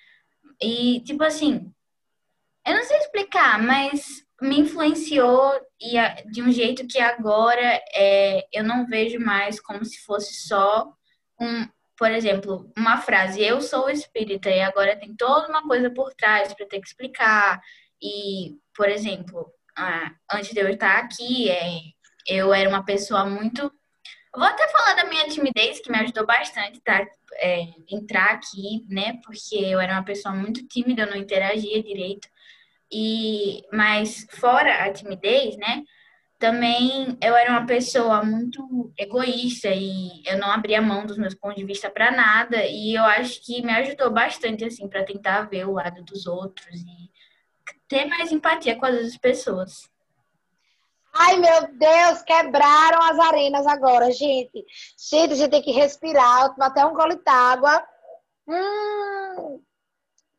E, 0.62 1.02
tipo 1.02 1.24
assim, 1.24 1.72
eu 2.66 2.74
não 2.74 2.84
sei 2.84 2.98
explicar, 2.98 3.62
mas 3.62 4.24
me 4.42 4.60
influenciou 4.60 5.54
e 5.80 5.94
de 6.32 6.42
um 6.42 6.52
jeito 6.52 6.88
que 6.88 7.00
agora 7.00 7.82
é, 7.96 8.46
eu 8.52 8.64
não 8.64 8.86
vejo 8.88 9.20
mais 9.20 9.60
como 9.60 9.86
se 9.86 10.04
fosse 10.04 10.48
só 10.48 10.92
um, 11.40 11.68
por 12.04 12.12
exemplo, 12.12 12.70
uma 12.78 12.98
frase, 12.98 13.42
eu 13.42 13.62
sou 13.62 13.90
espírita, 13.90 14.50
e 14.50 14.60
agora 14.60 14.94
tem 14.94 15.16
toda 15.16 15.48
uma 15.48 15.66
coisa 15.66 15.90
por 15.90 16.14
trás 16.14 16.54
para 16.54 16.66
ter 16.66 16.82
que 16.82 16.88
explicar. 16.88 17.62
E, 18.02 18.58
por 18.76 18.90
exemplo, 18.90 19.50
antes 20.30 20.52
de 20.52 20.60
eu 20.60 20.68
estar 20.68 20.98
aqui, 20.98 21.50
é, 21.50 21.80
eu 22.28 22.54
era 22.54 22.68
uma 22.68 22.84
pessoa 22.84 23.24
muito 23.24 23.72
Vou 24.36 24.44
até 24.44 24.68
falar 24.68 24.96
da 24.96 25.06
minha 25.06 25.30
timidez, 25.30 25.80
que 25.80 25.90
me 25.90 26.00
ajudou 26.00 26.26
bastante, 26.26 26.82
tá? 26.82 27.08
É, 27.36 27.68
entrar 27.90 28.32
aqui, 28.32 28.86
né? 28.90 29.22
Porque 29.24 29.56
eu 29.56 29.80
era 29.80 29.94
uma 29.94 30.04
pessoa 30.04 30.36
muito 30.36 30.68
tímida, 30.68 31.04
eu 31.04 31.10
não 31.10 31.16
interagia 31.16 31.82
direito. 31.82 32.28
E, 32.92 33.62
mas 33.72 34.28
fora 34.32 34.84
a 34.84 34.92
timidez, 34.92 35.56
né? 35.56 35.84
Também 36.44 37.18
eu 37.22 37.38
era 37.38 37.52
uma 37.52 37.66
pessoa 37.66 38.22
muito 38.22 38.92
egoísta 39.00 39.70
e 39.70 40.22
eu 40.26 40.38
não 40.38 40.52
abria 40.52 40.82
mão 40.82 41.06
dos 41.06 41.18
meus 41.18 41.34
pontos 41.34 41.56
de 41.56 41.64
vista 41.64 41.90
para 41.90 42.12
nada. 42.12 42.66
E 42.66 42.94
eu 42.94 43.04
acho 43.06 43.42
que 43.46 43.62
me 43.62 43.72
ajudou 43.72 44.12
bastante, 44.12 44.66
assim, 44.66 44.90
para 44.90 45.06
tentar 45.06 45.44
ver 45.44 45.66
o 45.66 45.72
lado 45.72 46.04
dos 46.04 46.28
outros 46.28 46.82
e 46.82 47.10
ter 47.88 48.08
mais 48.08 48.30
empatia 48.30 48.78
com 48.78 48.86
as 48.86 48.94
outras 48.94 49.18
pessoas. 49.18 49.90
Ai, 51.14 51.38
meu 51.38 51.78
Deus, 51.78 52.22
quebraram 52.24 53.02
as 53.04 53.20
arenas 53.20 53.66
agora, 53.66 54.12
gente. 54.12 54.66
Gente, 55.10 55.32
a 55.32 55.36
gente 55.38 55.52
tem 55.52 55.62
que 55.62 55.72
respirar, 55.72 56.54
tomar 56.54 56.68
até 56.68 56.86
um 56.86 56.94
gole 56.94 57.24
d'água. 57.24 57.88
Hum, 58.50 59.62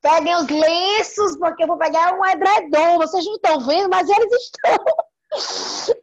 peguem 0.02 0.36
os 0.36 0.48
lenços, 0.48 1.38
porque 1.38 1.62
eu 1.62 1.66
vou 1.66 1.78
pegar 1.78 2.12
um 2.12 2.26
edredom. 2.26 2.98
Vocês 2.98 3.24
não 3.24 3.36
estão 3.36 3.58
vendo, 3.60 3.88
mas 3.88 4.06
eles 4.06 4.32
estão. 4.34 4.84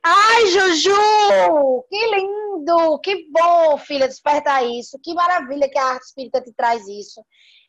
Ai, 0.04 0.46
Juju! 0.48 1.84
Que 1.89 2.15
lindo! 2.15 3.00
Que 3.00 3.28
bom, 3.30 3.78
filha, 3.78 4.08
despertar 4.08 4.65
isso. 4.65 5.00
Que 5.04 5.13
maravilha 5.13 5.70
que 5.70 5.78
a 5.78 5.86
arte 5.86 6.06
espírita 6.06 6.41
te 6.41 6.54
traz 6.54 6.88
isso. 6.88 7.24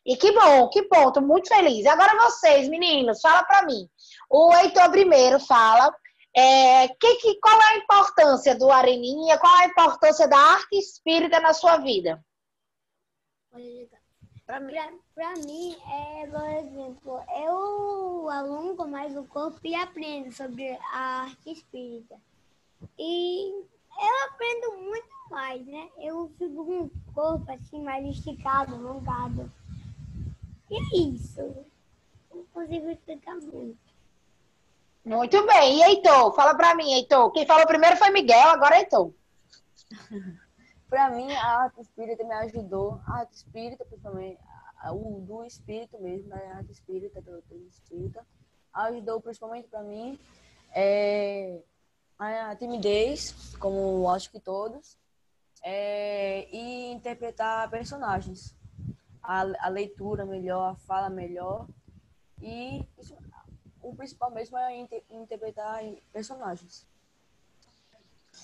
E 0.05 0.17
que 0.17 0.31
bom, 0.33 0.69
que 0.69 0.87
bom, 0.87 1.11
tô 1.11 1.21
muito 1.21 1.47
feliz. 1.47 1.85
Agora 1.85 2.29
vocês, 2.29 2.67
meninos, 2.67 3.21
fala 3.21 3.43
para 3.43 3.65
mim. 3.65 3.87
O 4.29 4.53
Heitor 4.53 4.91
primeiro 4.91 5.39
fala 5.39 5.93
é, 6.35 6.87
que, 6.87 7.15
que, 7.15 7.39
qual 7.39 7.61
é 7.61 7.65
a 7.65 7.77
importância 7.77 8.55
do 8.55 8.71
Areninha? 8.71 9.37
Qual 9.37 9.55
é 9.61 9.65
a 9.65 9.67
importância 9.67 10.27
da 10.27 10.37
arte 10.37 10.75
espírita 10.77 11.39
na 11.39 11.53
sua 11.53 11.77
vida? 11.77 12.23
Para 14.45 14.59
mim, 14.59 14.73
mim, 15.45 15.77
é, 15.89 16.27
por 16.27 16.49
exemplo, 16.49 17.23
eu 17.41 18.29
alongo 18.29 18.85
mais 18.85 19.15
o 19.15 19.23
corpo 19.23 19.59
e 19.63 19.73
aprendo 19.73 20.31
sobre 20.33 20.77
a 20.91 21.23
arte 21.23 21.51
espírita. 21.51 22.15
E 22.99 23.51
eu 23.51 24.27
aprendo 24.27 24.81
muito 24.81 25.07
mais, 25.29 25.65
né? 25.65 25.89
Eu 25.97 26.29
fico 26.37 26.65
com 26.65 26.81
o 26.81 26.91
corpo 27.13 27.49
assim 27.51 27.81
mais 27.81 28.05
esticado, 28.05 28.75
alongado. 28.75 29.49
E 30.69 30.75
é 30.75 31.13
isso. 31.13 31.65
Não 32.33 32.43
consigo 32.53 32.89
explicar 32.89 33.35
muito. 33.35 33.77
Muito 35.05 35.45
bem. 35.45 35.77
E 35.77 35.83
Heitor? 35.83 36.33
Fala 36.33 36.53
para 36.53 36.75
mim, 36.75 36.93
Heitor. 36.93 37.31
Quem 37.31 37.45
falou 37.45 37.65
primeiro 37.65 37.95
foi 37.95 38.09
Miguel, 38.09 38.49
agora 38.49 38.75
é 38.75 38.79
Heitor. 38.79 39.13
para 40.93 41.09
mim, 41.09 41.33
a 41.33 41.63
arte 41.63 41.81
espírita 41.81 42.23
me 42.23 42.33
ajudou. 42.35 43.01
A 43.07 43.21
arte 43.21 43.33
espírita, 43.33 43.83
principalmente, 43.83 44.39
o 44.91 45.21
do 45.21 45.43
espírito 45.43 45.99
mesmo, 45.99 46.29
né? 46.29 46.51
a 46.53 46.57
arte 46.57 46.71
espírita, 46.71 47.19
do, 47.19 47.41
do 47.41 47.67
espírita, 47.67 48.23
ajudou 48.71 49.19
principalmente 49.19 49.67
para 49.67 49.81
mim 49.81 50.19
é, 50.71 51.59
a 52.19 52.55
timidez, 52.55 53.55
como 53.59 54.07
acho 54.07 54.29
que 54.29 54.39
todos, 54.39 54.95
é, 55.63 56.47
e 56.55 56.91
interpretar 56.91 57.71
personagens. 57.71 58.55
A, 59.23 59.45
a 59.65 59.69
leitura 59.69 60.27
melhor, 60.27 60.73
a 60.73 60.75
fala 60.75 61.09
melhor. 61.09 61.65
E 62.39 62.85
isso, 62.99 63.17
o 63.81 63.95
principal 63.95 64.29
mesmo 64.29 64.59
é 64.59 64.77
inter 64.77 65.03
interpretar 65.09 65.81
personagens. 66.11 66.85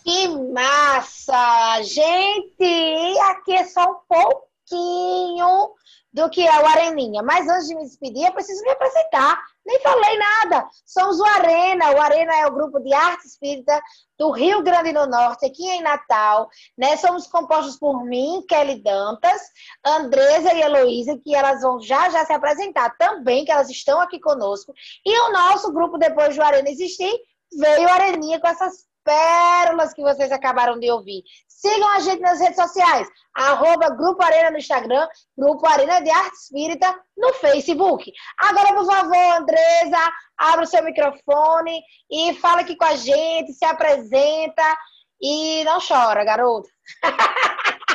Que 0.03 0.27
massa! 0.27 1.81
Gente, 1.83 3.19
aqui 3.19 3.53
é 3.53 3.65
só 3.65 3.91
um 3.91 3.97
pouquinho 4.07 5.75
do 6.11 6.29
que 6.29 6.45
é 6.45 6.61
o 6.61 6.65
Areninha. 6.65 7.21
Mas 7.21 7.47
antes 7.47 7.67
de 7.67 7.75
me 7.75 7.83
despedir, 7.83 8.25
eu 8.25 8.33
preciso 8.33 8.63
me 8.63 8.71
apresentar. 8.71 9.39
Nem 9.65 9.79
falei 9.81 10.17
nada. 10.17 10.67
Somos 10.85 11.19
o 11.19 11.25
Arena. 11.25 11.91
O 11.91 12.01
Arena 12.01 12.35
é 12.35 12.47
o 12.47 12.53
grupo 12.53 12.79
de 12.79 12.93
arte 12.93 13.27
espírita 13.27 13.79
do 14.17 14.31
Rio 14.31 14.63
Grande 14.63 14.91
do 14.91 15.05
Norte, 15.07 15.45
aqui 15.45 15.67
em 15.67 15.81
Natal. 15.81 16.49
Né? 16.77 16.97
Somos 16.97 17.27
compostos 17.27 17.77
por 17.77 18.03
mim, 18.03 18.43
Kelly 18.47 18.81
Dantas, 18.81 19.41
Andresa 19.85 20.53
e 20.53 20.61
Heloísa, 20.61 21.17
que 21.23 21.35
elas 21.35 21.61
vão 21.61 21.79
já 21.79 22.09
já 22.09 22.25
se 22.25 22.33
apresentar 22.33 22.95
também, 22.97 23.45
que 23.45 23.51
elas 23.51 23.69
estão 23.69 24.01
aqui 24.01 24.19
conosco. 24.19 24.73
E 25.05 25.19
o 25.21 25.31
nosso 25.31 25.71
grupo, 25.71 25.97
depois 25.97 26.35
do 26.35 26.41
Arena 26.41 26.69
existir, 26.69 27.13
veio 27.53 27.87
o 27.87 27.91
Areninha 27.91 28.39
com 28.39 28.47
essas 28.47 28.88
pérolas 29.03 29.93
que 29.93 30.01
vocês 30.01 30.31
acabaram 30.31 30.79
de 30.79 30.89
ouvir. 30.91 31.23
Sigam 31.47 31.89
a 31.89 31.99
gente 31.99 32.21
nas 32.21 32.39
redes 32.39 32.55
sociais, 32.55 33.07
arroba 33.33 33.89
Grupo 33.89 34.23
Arena 34.23 34.51
no 34.51 34.57
Instagram, 34.57 35.07
Grupo 35.37 35.67
Arena 35.67 36.01
de 36.01 36.09
Arte 36.09 36.35
Espírita 36.35 36.97
no 37.17 37.33
Facebook. 37.33 38.11
Agora, 38.37 38.73
por 38.73 38.85
favor, 38.85 39.37
Andresa, 39.37 40.13
abra 40.37 40.63
o 40.63 40.67
seu 40.67 40.83
microfone 40.83 41.81
e 42.09 42.33
fala 42.35 42.61
aqui 42.61 42.75
com 42.75 42.85
a 42.85 42.95
gente, 42.95 43.53
se 43.53 43.65
apresenta 43.65 44.77
e 45.21 45.63
não 45.65 45.79
chora, 45.85 46.23
garoto. 46.23 46.69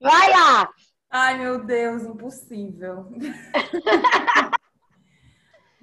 Vai 0.00 0.30
lá! 0.30 0.68
Ai, 1.10 1.38
meu 1.38 1.64
Deus, 1.64 2.02
impossível. 2.02 3.08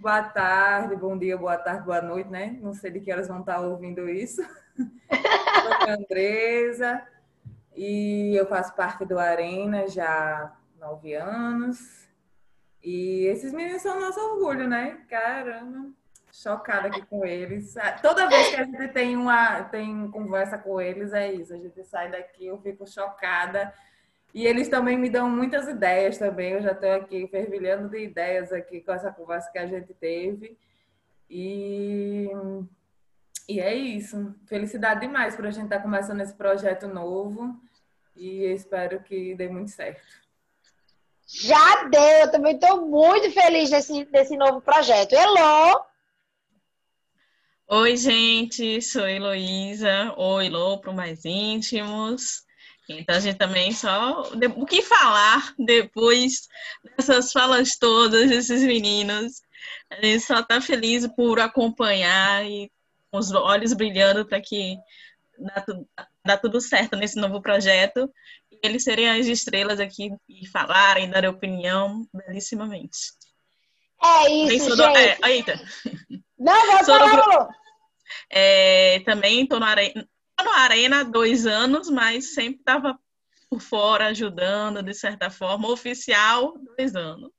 boa 0.03 0.21
tarde, 0.21 0.97
bom 0.97 1.17
dia, 1.17 1.37
boa 1.37 1.57
tarde, 1.57 1.85
boa 1.85 2.01
noite, 2.01 2.29
né? 2.29 2.57
Não 2.61 2.73
sei 2.73 2.91
de 2.91 2.99
que 2.99 3.09
elas 3.09 3.29
vão 3.29 3.39
estar 3.39 3.61
ouvindo 3.61 4.09
isso. 4.09 4.41
sou 4.75 5.89
Andresa 5.89 7.07
e 7.73 8.35
eu 8.35 8.45
faço 8.45 8.75
parte 8.75 9.05
do 9.05 9.17
Arena 9.17 9.87
já 9.87 10.05
há 10.05 10.57
nove 10.77 11.13
anos. 11.13 12.05
E 12.83 13.27
esses 13.27 13.53
meninos 13.53 13.81
são 13.81 13.97
nosso 13.97 14.19
orgulho, 14.19 14.67
né? 14.67 14.99
Caramba, 15.07 15.89
chocada 16.29 16.89
aqui 16.89 17.05
com 17.05 17.25
eles. 17.25 17.73
Toda 18.01 18.27
vez 18.27 18.49
que 18.49 18.55
a 18.57 18.65
gente 18.65 18.87
tem 18.89 19.15
uma 19.15 19.63
tem 19.63 20.11
conversa 20.11 20.57
com 20.57 20.81
eles, 20.81 21.13
é 21.13 21.31
isso. 21.31 21.53
A 21.53 21.57
gente 21.57 21.81
sai 21.85 22.11
daqui, 22.11 22.47
eu 22.47 22.61
fico 22.61 22.85
chocada. 22.85 23.73
E 24.33 24.47
eles 24.47 24.67
também 24.67 24.97
me 24.97 25.09
dão 25.09 25.29
muitas 25.29 25.67
ideias 25.67 26.17
também. 26.17 26.53
Eu 26.53 26.61
já 26.61 26.71
estou 26.71 26.91
aqui 26.91 27.27
fervilhando 27.27 27.87
de 27.89 27.99
ideias 27.99 28.51
aqui 28.51 28.81
com 28.81 28.91
essa 28.91 29.11
conversa 29.11 29.51
que 29.51 29.59
a 29.59 29.67
gente 29.67 29.93
teve. 29.93 30.57
E 31.29 32.29
e 33.47 33.59
é 33.59 33.73
isso. 33.73 34.33
Felicidade 34.47 35.01
demais 35.01 35.35
por 35.35 35.45
a 35.45 35.51
gente 35.51 35.65
estar 35.65 35.77
tá 35.77 35.81
começando 35.81 36.21
esse 36.21 36.33
projeto 36.33 36.87
novo 36.87 37.59
e 38.15 38.45
espero 38.45 39.01
que 39.03 39.35
dê 39.35 39.47
muito 39.49 39.71
certo. 39.71 40.23
Já 41.25 41.85
deu, 41.85 42.01
eu 42.01 42.31
também 42.31 42.55
estou 42.55 42.85
muito 42.85 43.31
feliz 43.31 43.69
desse, 43.69 44.05
desse 44.05 44.37
novo 44.37 44.61
projeto. 44.61 45.13
Elo! 45.13 45.85
Oi, 47.67 47.97
gente, 47.97 48.81
sou 48.81 49.07
Heloísa. 49.07 50.13
Oi, 50.17 50.49
Lô, 50.49 50.77
para 50.77 50.93
mais 50.93 51.25
íntimos. 51.25 52.45
Então, 52.89 53.15
a 53.15 53.19
gente 53.19 53.37
também 53.37 53.71
só. 53.71 54.23
O 54.55 54.65
que 54.65 54.81
falar 54.81 55.53
depois 55.57 56.47
dessas 56.95 57.31
falas 57.31 57.77
todas 57.77 58.29
desses 58.29 58.61
meninos? 58.63 59.41
A 59.89 59.95
gente 60.05 60.23
só 60.25 60.39
está 60.39 60.59
feliz 60.59 61.07
por 61.15 61.39
acompanhar 61.39 62.45
e 62.45 62.69
com 63.11 63.17
os 63.17 63.31
olhos 63.31 63.73
brilhando 63.73 64.25
para 64.25 64.41
que 64.41 64.77
dá 65.37 65.61
tudo, 65.61 65.87
dá 66.25 66.37
tudo 66.37 66.61
certo 66.61 66.95
nesse 66.95 67.17
novo 67.17 67.41
projeto 67.41 68.11
e 68.51 68.59
eles 68.63 68.83
serem 68.83 69.09
as 69.09 69.27
estrelas 69.27 69.79
aqui 69.79 70.11
e 70.27 70.47
falarem, 70.47 71.09
dar 71.09 71.25
opinião 71.25 72.07
belíssimamente. 72.13 73.13
É 74.03 74.29
isso, 74.29 74.75
gente. 74.75 74.75
Do, 74.75 74.83
é, 74.83 75.17
eita. 75.31 75.61
Não, 76.37 76.67
vai 76.67 76.83
falar, 76.83 77.49
é, 78.29 78.99
Também 79.05 79.43
estou 79.43 79.63
Arena, 79.63 80.07
no 80.43 80.51
Arena 80.51 81.01
há 81.01 81.03
dois 81.03 81.45
anos, 81.45 81.89
mas 81.89 82.33
sempre 82.33 82.59
estava 82.59 82.97
por 83.49 83.61
fora, 83.61 84.07
ajudando, 84.07 84.81
de 84.81 84.93
certa 84.93 85.29
forma. 85.29 85.69
Oficial, 85.69 86.55
dois 86.77 86.95
anos. 86.95 87.29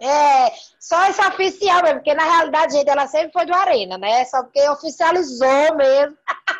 É, 0.00 0.50
só 0.80 1.04
essa 1.04 1.28
oficial 1.28 1.82
mesmo, 1.82 1.98
porque 1.98 2.14
na 2.14 2.24
realidade, 2.24 2.72
gente, 2.72 2.88
ela 2.88 3.06
sempre 3.06 3.32
foi 3.32 3.44
do 3.44 3.54
Arena, 3.54 3.98
né? 3.98 4.24
Só 4.24 4.42
porque 4.42 4.66
oficializou 4.68 5.76
mesmo. 5.76 6.16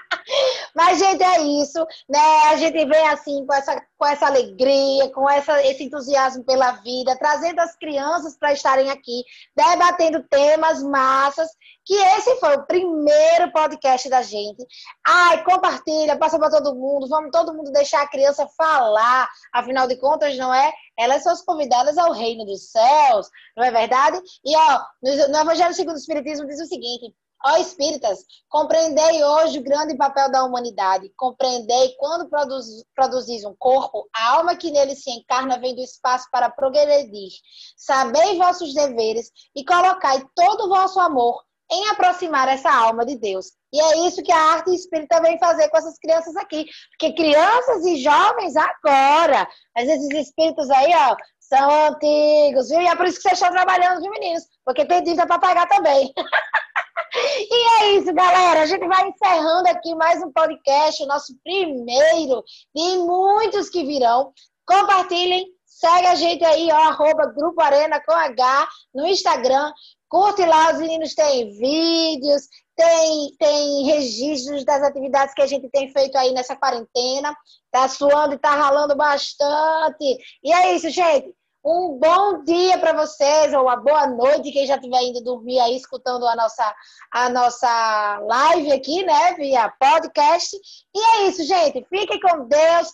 Mas, 0.75 0.99
gente, 0.99 1.23
é 1.23 1.41
isso, 1.63 1.85
né? 2.09 2.49
A 2.51 2.57
gente 2.57 2.85
vem 2.85 3.09
assim 3.09 3.45
com 3.47 3.55
essa, 3.55 3.83
com 3.99 4.07
essa 4.07 4.27
alegria, 4.27 5.11
com 5.13 5.29
essa, 5.29 5.63
esse 5.67 5.85
entusiasmo 5.85 6.45
pela 6.45 6.73
vida, 6.73 7.17
trazendo 7.17 7.61
as 7.61 7.77
crianças 7.77 8.37
para 8.37 8.53
estarem 8.53 8.91
aqui, 8.91 9.25
debatendo 9.57 10.23
temas 10.29 10.83
massas, 10.83 11.49
que 11.85 11.95
esse 11.95 12.37
foi 12.37 12.57
o 12.57 12.67
primeiro 12.67 13.51
podcast 13.53 14.09
da 14.09 14.23
gente. 14.23 14.65
Ai, 15.07 15.43
compartilha, 15.45 16.17
passa 16.17 16.39
para 16.39 16.51
todo 16.51 16.77
mundo, 16.77 17.09
vamos 17.09 17.31
todo 17.31 17.55
mundo 17.55 17.73
deixar 17.73 18.03
a 18.03 18.09
criança 18.09 18.49
falar, 18.57 19.29
afinal 19.53 19.89
de 19.89 19.97
contas, 19.97 20.37
não 20.37 20.53
é? 20.55 20.73
Elas 20.99 21.23
são 21.23 21.33
as 21.33 21.43
convidadas 21.43 21.99
ao 21.99 22.13
reino 22.13 22.45
dos 22.45 22.71
céus, 22.71 23.29
não 23.57 23.65
é 23.65 23.71
verdade? 23.71 24.21
E, 24.45 24.57
ó, 24.57 24.81
no, 25.03 25.41
Evangelho 25.41 25.75
segundo 25.75 25.95
o 25.95 25.99
Espiritismo 25.99 26.47
diz 26.47 26.61
o 26.61 26.67
seguinte, 26.67 27.15
Ó 27.45 27.57
espíritas, 27.57 28.19
compreendei 28.49 29.25
hoje 29.25 29.59
o 29.59 29.63
grande 29.63 29.97
papel 29.97 30.31
da 30.31 30.45
humanidade. 30.45 31.11
Compreendei 31.17 31.95
quando 31.99 32.29
produz, 32.29 32.67
produzis 32.95 33.45
um 33.45 33.55
corpo, 33.59 34.07
a 34.15 34.33
alma 34.33 34.57
que 34.57 34.71
nele 34.71 34.95
se 34.95 35.11
encarna 35.11 35.59
vem 35.59 35.75
do 35.75 35.81
espaço 35.81 36.29
para 36.31 36.51
progredir. 36.51 37.31
Sabei 37.77 38.37
vossos 38.37 38.75
deveres 38.75 39.31
e 39.57 39.65
colocai 39.65 40.23
todo 40.35 40.65
o 40.65 40.69
vosso 40.69 41.01
amor 41.01 41.43
em 41.73 41.89
aproximar 41.89 42.49
essa 42.49 42.71
alma 42.71 43.07
de 43.07 43.17
Deus. 43.17 43.53
E 43.73 43.81
é 43.81 44.07
isso 44.07 44.23
que 44.23 44.33
a 44.33 44.53
arte 44.53 44.75
espírita 44.75 45.21
vem 45.23 45.39
fazer 45.39 45.69
com 45.69 45.79
essas 45.79 45.97
crianças 45.99 46.37
aqui. 46.37 46.67
Porque 46.91 47.15
crianças 47.15 47.87
e 47.87 47.97
jovens 48.03 48.55
agora, 48.57 49.49
mas 49.75 49.89
esses 49.89 50.11
espíritos 50.11 50.69
aí, 50.71 50.93
ó, 50.95 51.17
são 51.39 51.87
antigos, 51.87 52.69
viu? 52.69 52.81
E 52.81 52.87
é 52.87 52.97
por 52.97 53.07
isso 53.07 53.17
que 53.17 53.23
vocês 53.23 53.35
estão 53.35 53.51
trabalhando, 53.51 54.03
viu, 54.03 54.11
meninos? 54.11 54.45
Porque 54.65 54.85
tem 54.85 55.03
dívida 55.03 55.27
para 55.27 55.39
pagar 55.39 55.69
também. 55.69 56.13
e 57.15 57.83
é 57.83 57.93
isso, 57.93 58.13
galera. 58.13 58.63
A 58.63 58.67
gente 58.67 58.87
vai 58.87 59.09
encerrando 59.09 59.69
aqui 59.69 59.95
mais 59.95 60.23
um 60.23 60.33
podcast, 60.33 61.03
o 61.03 61.07
nosso 61.07 61.35
primeiro 61.43 62.45
de 62.75 62.99
muitos 62.99 63.69
que 63.69 63.85
virão. 63.85 64.33
Compartilhem, 64.67 65.47
segue 65.65 66.07
a 66.07 66.15
gente 66.15 66.45
aí, 66.45 66.71
ó, 66.73 66.77
arroba 66.77 67.33
Grupo 67.35 67.61
Arena 67.61 68.01
com 68.05 68.13
H 68.13 68.69
no 68.95 69.07
Instagram. 69.07 69.73
Curte 70.09 70.45
lá, 70.45 70.73
os 70.73 70.79
meninos 70.79 71.15
têm 71.15 71.51
vídeos, 71.51 72.49
tem, 72.77 73.35
tem 73.39 73.85
registros 73.85 74.65
das 74.65 74.83
atividades 74.83 75.35
que 75.35 75.43
a 75.43 75.47
gente 75.47 75.69
tem 75.71 75.93
feito 75.93 76.17
aí 76.17 76.33
nessa 76.33 76.57
quarentena. 76.57 77.35
Tá 77.71 77.89
suando 77.89 78.35
e 78.35 78.39
tá 78.39 78.51
ralando 78.51 78.97
bastante. 78.97 80.19
E 80.43 80.53
é 80.53 80.75
isso, 80.75 80.91
gente. 80.91 81.33
Um 81.63 81.99
bom 81.99 82.43
dia 82.43 82.79
para 82.79 82.95
vocês, 82.95 83.53
ou 83.53 83.65
uma 83.65 83.77
boa 83.77 84.07
noite, 84.07 84.51
quem 84.51 84.67
já 84.67 84.77
estiver 84.77 85.03
indo 85.03 85.23
dormir 85.23 85.61
aí, 85.61 85.77
escutando 85.77 86.27
a 86.27 86.35
nossa, 86.35 86.75
a 87.13 87.29
nossa 87.29 88.19
live 88.21 88.73
aqui, 88.73 89.05
né, 89.05 89.35
via 89.35 89.71
podcast. 89.79 90.57
E 90.95 90.99
é 90.99 91.27
isso, 91.29 91.45
gente. 91.45 91.87
Fiquem 91.91 92.19
com 92.19 92.49
Deus. 92.49 92.91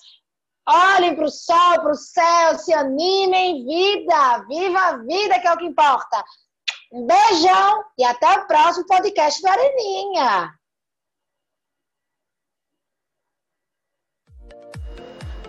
Olhem 0.68 1.14
para 1.14 1.26
o 1.26 1.30
sol, 1.30 1.74
para 1.74 1.92
o 1.92 1.94
céu, 1.94 2.58
se 2.58 2.74
animem, 2.74 3.64
vida, 3.64 4.44
viva 4.48 4.80
a 4.80 4.96
vida, 4.96 5.38
que 5.38 5.46
é 5.46 5.52
o 5.52 5.58
que 5.58 5.64
importa. 5.64 6.24
Um 6.92 7.06
beijão 7.06 7.84
e 7.96 8.04
até 8.04 8.28
o 8.32 8.48
próximo 8.48 8.84
podcast 8.86 9.40
do 9.42 9.48
Areninha. 9.48 10.55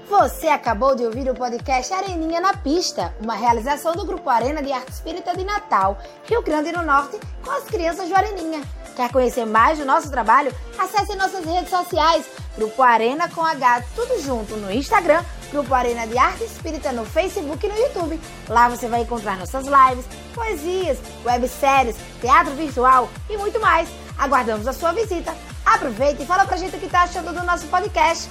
Você 0.09 0.47
acabou 0.47 0.95
de 0.95 1.03
ouvir 1.03 1.29
o 1.29 1.35
podcast 1.35 1.93
Areninha 1.93 2.39
na 2.39 2.53
Pista, 2.53 3.13
uma 3.21 3.35
realização 3.35 3.93
do 3.93 4.05
Grupo 4.05 4.29
Arena 4.29 4.63
de 4.63 4.71
Arte 4.71 4.89
Espírita 4.89 5.35
de 5.35 5.43
Natal, 5.43 5.97
Rio 6.23 6.41
Grande 6.41 6.71
do 6.71 6.81
Norte, 6.81 7.19
com 7.43 7.51
as 7.51 7.65
crianças 7.65 8.07
do 8.07 8.15
Areninha. 8.15 8.63
Quer 8.95 9.11
conhecer 9.11 9.45
mais 9.45 9.77
do 9.77 9.83
nosso 9.83 10.09
trabalho? 10.09 10.55
Acesse 10.79 11.13
nossas 11.17 11.43
redes 11.43 11.69
sociais, 11.69 12.25
Grupo 12.55 12.81
Arena 12.81 13.29
com 13.29 13.43
H, 13.43 13.83
tudo 13.93 14.21
junto 14.21 14.55
no 14.55 14.71
Instagram, 14.71 15.21
Grupo 15.51 15.73
Arena 15.73 16.07
de 16.07 16.17
Arte 16.17 16.45
Espírita 16.45 16.93
no 16.93 17.05
Facebook 17.05 17.65
e 17.65 17.69
no 17.69 17.77
YouTube. 17.77 18.19
Lá 18.47 18.69
você 18.69 18.87
vai 18.87 19.01
encontrar 19.01 19.37
nossas 19.37 19.65
lives, 19.65 20.05
poesias, 20.33 20.97
webséries, 21.25 21.97
teatro 22.21 22.55
virtual 22.55 23.09
e 23.29 23.35
muito 23.35 23.59
mais. 23.59 23.89
Aguardamos 24.17 24.67
a 24.67 24.73
sua 24.73 24.93
visita. 24.93 25.35
Aproveita 25.65 26.23
e 26.23 26.25
fala 26.25 26.45
pra 26.45 26.55
gente 26.55 26.77
o 26.77 26.79
que 26.79 26.87
tá 26.87 27.01
achando 27.01 27.33
do 27.33 27.45
nosso 27.45 27.67
podcast. 27.67 28.29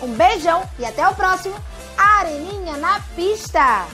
Um 0.00 0.14
beijão 0.14 0.62
e 0.78 0.84
até 0.84 1.06
o 1.08 1.14
próximo 1.14 1.54
Areninha 1.96 2.76
na 2.76 3.00
Pista! 3.16 3.86